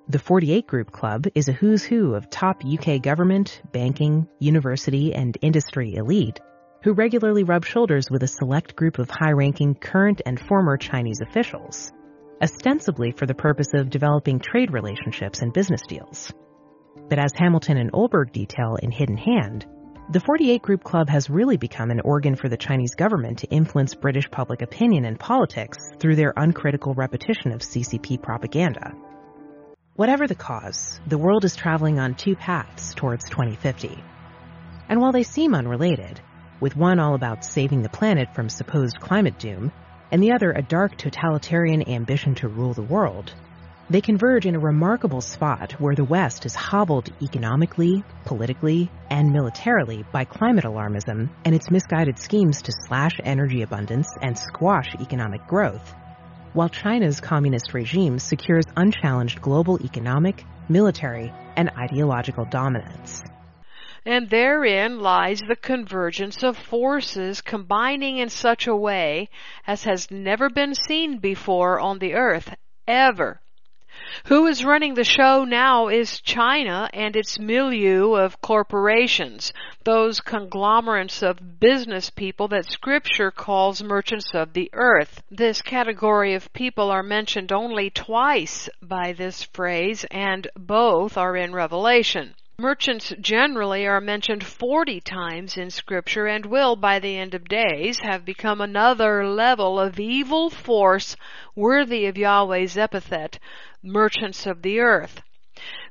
[0.10, 5.38] The 48 Group Club is a who's who of top UK government, banking, university, and
[5.42, 6.40] industry elite
[6.84, 11.22] who regularly rub shoulders with a select group of high ranking current and former Chinese
[11.22, 11.94] officials,
[12.42, 16.34] ostensibly for the purpose of developing trade relationships and business deals.
[17.08, 19.68] But as Hamilton and Ohlberg detail in Hidden Hand,
[20.10, 23.94] the 48 Group Club has really become an organ for the Chinese government to influence
[23.94, 28.92] British public opinion and politics through their uncritical repetition of CCP propaganda.
[30.02, 34.04] Whatever the cause, the world is traveling on two paths towards 2050.
[34.90, 36.20] And while they seem unrelated,
[36.60, 39.72] with one all about saving the planet from supposed climate doom,
[40.12, 43.32] and the other a dark totalitarian ambition to rule the world,
[43.92, 50.04] they converge in a remarkable spot where the West is hobbled economically, politically, and militarily
[50.12, 55.94] by climate alarmism and its misguided schemes to slash energy abundance and squash economic growth,
[56.54, 63.24] while China's communist regime secures unchallenged global economic, military, and ideological dominance.
[64.06, 69.30] And therein lies the convergence of forces combining in such a way
[69.68, 72.56] as has never been seen before on the earth,
[72.88, 73.42] ever.
[74.26, 79.52] Who is running the show now is China and its milieu of corporations,
[79.84, 85.24] those conglomerates of business people that scripture calls merchants of the earth.
[85.30, 91.54] This category of people are mentioned only twice by this phrase and both are in
[91.54, 92.36] Revelation.
[92.62, 97.98] Merchants generally are mentioned 40 times in scripture and will by the end of days
[98.02, 101.16] have become another level of evil force
[101.56, 103.40] worthy of Yahweh's epithet,
[103.84, 105.22] merchants of the earth.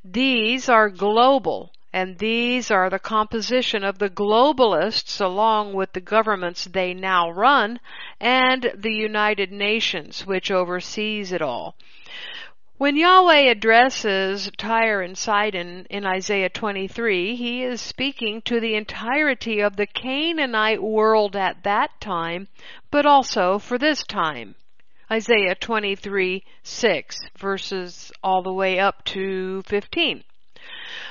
[0.05, 6.65] These are global and these are the composition of the globalists along with the governments
[6.67, 7.81] they now run
[8.21, 11.75] and the United Nations which oversees it all.
[12.79, 19.61] When Yahweh addresses Tyre and Sidon in Isaiah 23, he is speaking to the entirety
[19.61, 22.49] of the Canaanite world at that time,
[22.91, 24.55] but also for this time.
[25.13, 30.23] Isaiah 23, 6, verses all the way up to 15.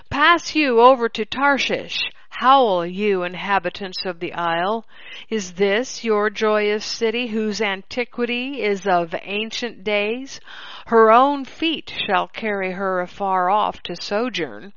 [0.09, 1.99] Pass you over to Tarshish.
[2.29, 4.87] Howl, you inhabitants of the isle.
[5.29, 10.39] Is this your joyous city whose antiquity is of ancient days?
[10.85, 14.71] Her own feet shall carry her afar off to sojourn.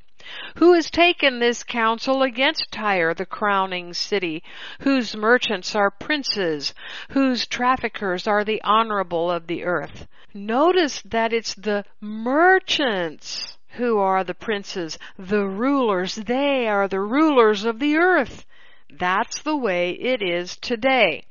[0.57, 4.43] Who has taken this counsel against Tyre, the crowning city,
[4.81, 6.75] whose merchants are princes,
[7.11, 10.07] whose traffickers are the honorable of the earth?
[10.35, 16.15] Notice that it's the merchants who are the princes, the rulers.
[16.15, 18.45] They are the rulers of the earth.
[18.91, 21.25] That's the way it is today.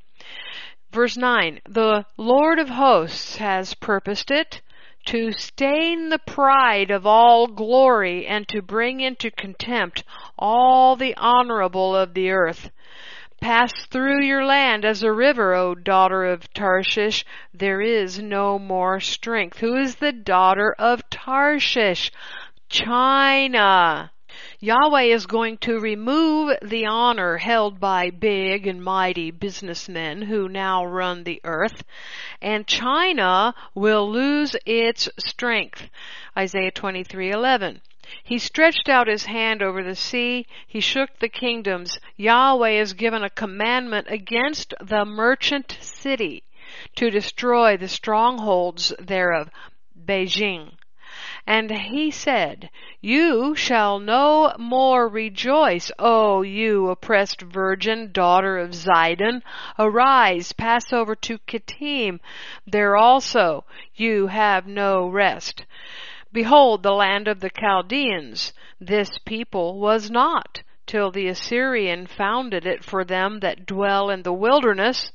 [0.92, 4.62] Verse 9, the Lord of hosts has purposed it
[5.06, 10.04] to stain the pride of all glory and to bring into contempt
[10.38, 12.70] all the honorable of the earth.
[13.42, 17.26] Pass through your land as a river, O daughter of Tarshish.
[17.52, 19.58] There is no more strength.
[19.58, 22.12] Who is the daughter of Tarshish?
[22.70, 24.11] China.
[24.60, 30.84] Yahweh is going to remove the honor held by big and mighty businessmen who now
[30.84, 31.84] run the earth,
[32.42, 35.90] and China will lose its strength.
[36.38, 37.82] Isaiah 23:11.
[38.24, 40.48] He stretched out his hand over the sea.
[40.68, 42.00] He shook the kingdoms.
[42.18, 46.44] Yahweh has given a commandment against the merchant city
[46.96, 49.50] to destroy the strongholds thereof.
[50.06, 50.72] Beijing.
[51.48, 52.70] And he said,
[53.00, 59.42] You shall no more rejoice, O you oppressed virgin, daughter of Zidon.
[59.80, 62.20] Arise, pass over to Kittim.
[62.68, 63.66] There also
[63.96, 65.66] you have no rest.
[66.32, 68.54] Behold the land of the Chaldeans.
[68.80, 74.34] This people was not till the Assyrian founded it for them that dwell in the
[74.34, 75.12] wilderness.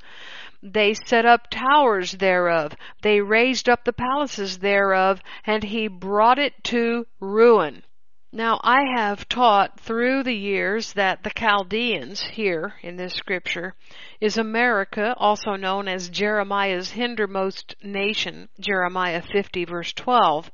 [0.72, 2.74] They set up towers thereof.
[3.02, 7.84] They raised up the palaces thereof, and he brought it to ruin.
[8.32, 13.76] Now, I have taught through the years that the Chaldeans here in this scripture
[14.20, 20.50] is America, also known as Jeremiah's hindermost nation, Jeremiah 50 verse 12.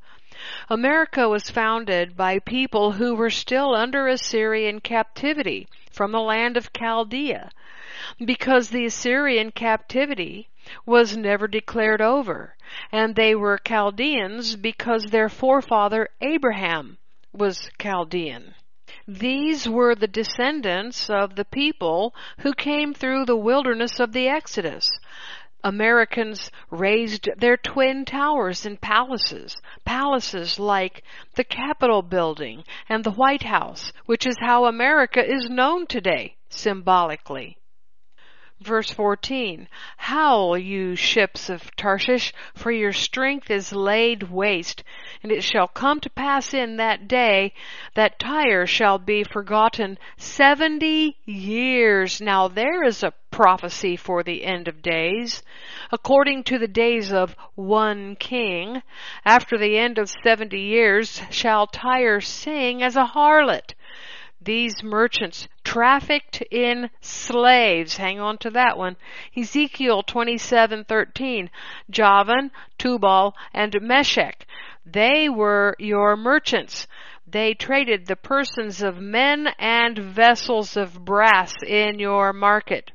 [0.69, 6.73] America was founded by people who were still under Assyrian captivity from the land of
[6.73, 7.51] Chaldea
[8.25, 10.49] because the Assyrian captivity
[10.87, 12.57] was never declared over
[12.91, 16.99] and they were Chaldeans because their forefather Abraham
[17.33, 18.55] was Chaldean.
[19.07, 24.89] These were the descendants of the people who came through the wilderness of the Exodus.
[25.65, 31.05] Americans raised their twin towers and palaces, palaces like
[31.37, 37.59] the Capitol building and the White House, which is how America is known today, symbolically.
[38.63, 44.85] Verse 14, Howl, you ships of Tarshish, for your strength is laid waste.
[45.23, 47.55] And it shall come to pass in that day
[47.95, 52.21] that Tyre shall be forgotten seventy years.
[52.21, 55.43] Now there is a prophecy for the end of days.
[55.91, 58.83] According to the days of one king,
[59.25, 63.75] after the end of seventy years shall Tyre sing as a harlot
[64.45, 67.97] these merchants trafficked in slaves.
[67.97, 68.97] Hang on to that one.
[69.37, 71.49] Ezekiel 27:13.
[71.89, 74.47] Javan, Tubal, and Meshech.
[74.85, 76.89] They were your merchants.
[77.25, 82.91] They traded the persons of men and vessels of brass in your market.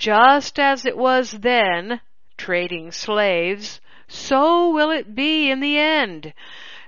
[0.00, 2.00] Just as it was then,
[2.38, 6.32] trading slaves, so will it be in the end.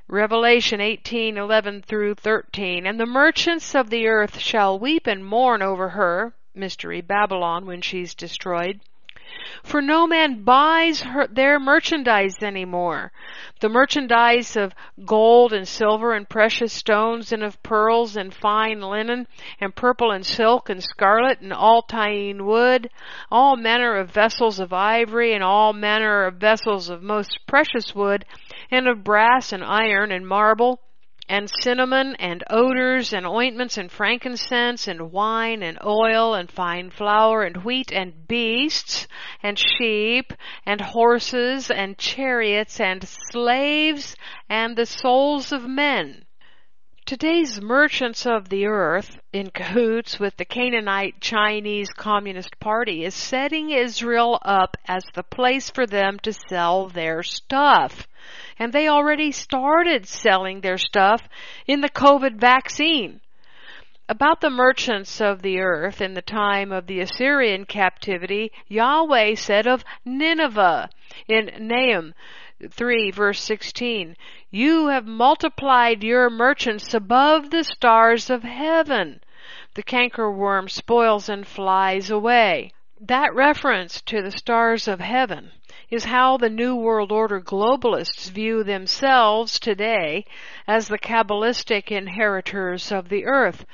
[0.09, 5.91] Revelation 18:11 through 13 and the merchants of the earth shall weep and mourn over
[5.91, 8.81] her mystery Babylon when she's destroyed
[9.63, 13.13] for no man buys her, their merchandise anymore.
[13.61, 14.75] The merchandise of
[15.05, 19.27] gold and silver and precious stones and of pearls and fine linen
[19.61, 22.89] and purple and silk and scarlet and all thyine wood,
[23.31, 28.25] all manner of vessels of ivory and all manner of vessels of most precious wood
[28.71, 30.81] and of brass and iron and marble
[31.33, 37.43] and cinnamon and odors and ointments and frankincense and wine and oil and fine flour
[37.43, 39.09] and wheat and beasts
[39.43, 40.35] and sheep
[40.67, 44.15] and horses and chariots and slaves
[44.51, 46.23] and the souls of men.
[47.13, 53.69] Today's merchants of the earth, in cahoots with the Canaanite Chinese Communist Party, is setting
[53.69, 58.09] Israel up as the place for them to sell their stuff.
[58.59, 61.29] And they already started selling their stuff
[61.67, 63.21] in the COVID vaccine.
[64.09, 69.67] About the merchants of the earth in the time of the Assyrian captivity, Yahweh said
[69.67, 70.89] of Nineveh
[71.29, 72.15] in Nahum
[72.71, 74.17] 3 verse 16,
[74.51, 79.21] You have multiplied your merchants above the stars of heaven.
[79.75, 82.73] The cankerworm spoils and flies away.
[83.01, 85.51] That reference to the stars of heaven
[85.93, 90.25] is how the New World Order globalists view themselves today
[90.67, 93.67] as the Kabbalistic inheritors of the earth.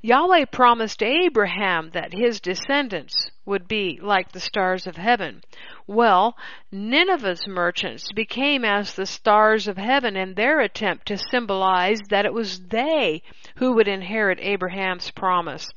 [0.00, 5.42] Yahweh promised Abraham that his descendants would be like the stars of heaven.
[5.88, 6.36] Well,
[6.70, 12.32] Nineveh's merchants became as the stars of heaven in their attempt to symbolize that it
[12.32, 13.20] was they
[13.56, 15.68] who would inherit Abraham's promise.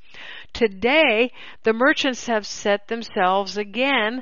[0.53, 1.31] Today,
[1.63, 4.21] the merchants have set themselves again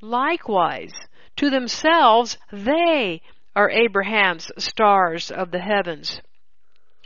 [0.00, 0.90] likewise
[1.36, 3.22] to themselves, they
[3.54, 6.20] are Abraham's stars of the heavens.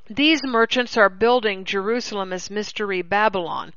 [0.09, 3.73] These merchants are building Jerusalem as Mystery Babylon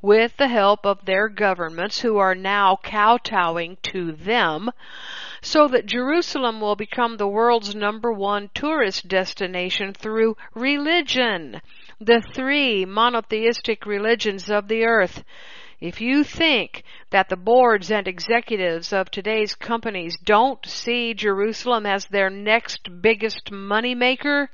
[0.00, 4.70] with the help of their governments who are now kowtowing to them
[5.40, 11.60] so that Jerusalem will become the world's number one tourist destination through religion.
[12.00, 15.24] The three monotheistic religions of the earth.
[15.82, 22.06] If you think that the boards and executives of today's companies don't see Jerusalem as
[22.06, 24.48] their next biggest money maker,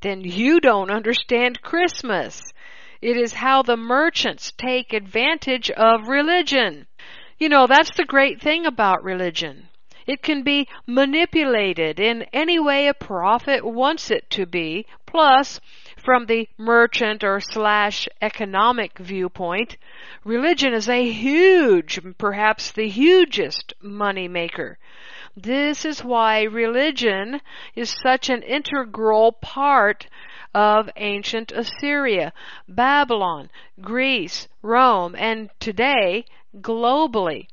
[0.00, 2.42] then you don't understand Christmas.
[3.00, 6.88] It is how the merchants take advantage of religion.
[7.38, 9.68] You know, that's the great thing about religion.
[10.08, 14.86] It can be manipulated in any way a prophet wants it to be.
[15.06, 15.60] Plus,
[16.04, 19.76] from the merchant or slash economic viewpoint,
[20.24, 24.78] religion is a huge, perhaps the hugest money maker.
[25.36, 27.40] This is why religion
[27.74, 30.06] is such an integral part
[30.54, 32.32] of ancient Assyria,
[32.68, 33.50] Babylon,
[33.80, 36.24] Greece, Rome, and today
[36.60, 37.48] globally.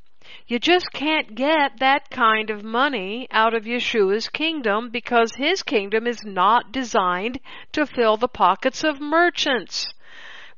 [0.48, 6.08] You just can't get that kind of money out of Yeshua's kingdom because his kingdom
[6.08, 7.42] is not designed
[7.74, 9.94] to fill the pockets of merchants.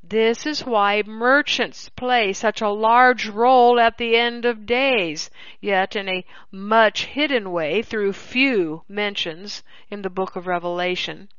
[0.04, 5.96] This is why merchants play such a large role at the end of days, yet
[5.96, 11.30] in a much hidden way through few mentions in the book of Revelation.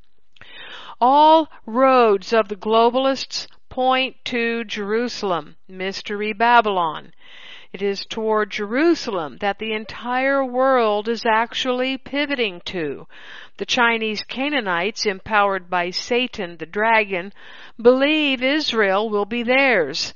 [1.01, 7.12] All roads of the globalists point to Jerusalem, Mystery Babylon.
[7.75, 13.09] It is toward Jerusalem that the entire world is actually pivoting to.
[13.57, 17.33] The Chinese Canaanites, empowered by Satan the dragon,
[17.83, 20.14] believe Israel will be theirs.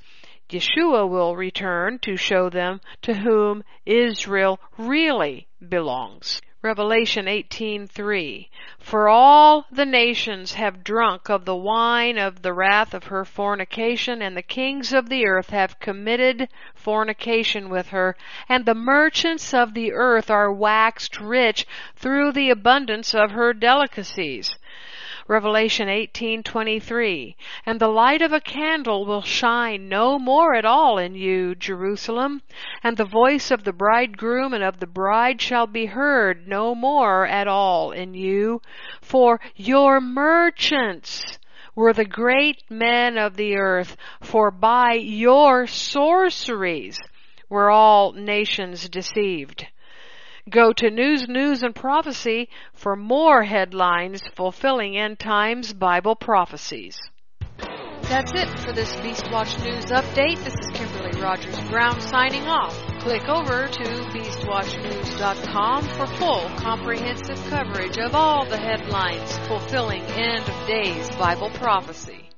[0.49, 6.41] Yeshua will return to show them to whom Israel really belongs.
[6.61, 8.49] Revelation 18:3
[8.81, 14.21] For all the nations have drunk of the wine of the wrath of her fornication
[14.21, 18.17] and the kings of the earth have committed fornication with her
[18.49, 24.58] and the merchants of the earth are waxed rich through the abundance of her delicacies.
[25.31, 27.35] Revelation 18:23
[27.67, 32.41] And the light of a candle will shine no more at all in you Jerusalem.
[32.83, 37.27] And the voice of the bridegroom and of the bride shall be heard no more
[37.27, 38.63] at all in you.
[39.03, 41.39] For your merchants
[41.75, 46.99] were the great men of the earth for by your sorceries
[47.51, 49.67] were all nations deceived
[50.51, 56.99] Go to News, News, and Prophecy for more headlines fulfilling end times Bible prophecies.
[58.03, 60.43] That's it for this Beast Watch News update.
[60.43, 62.75] This is Kimberly Rogers Brown signing off.
[63.01, 70.67] Click over to BeastWatchNews.com for full comprehensive coverage of all the headlines fulfilling end of
[70.67, 72.25] days Bible prophecy.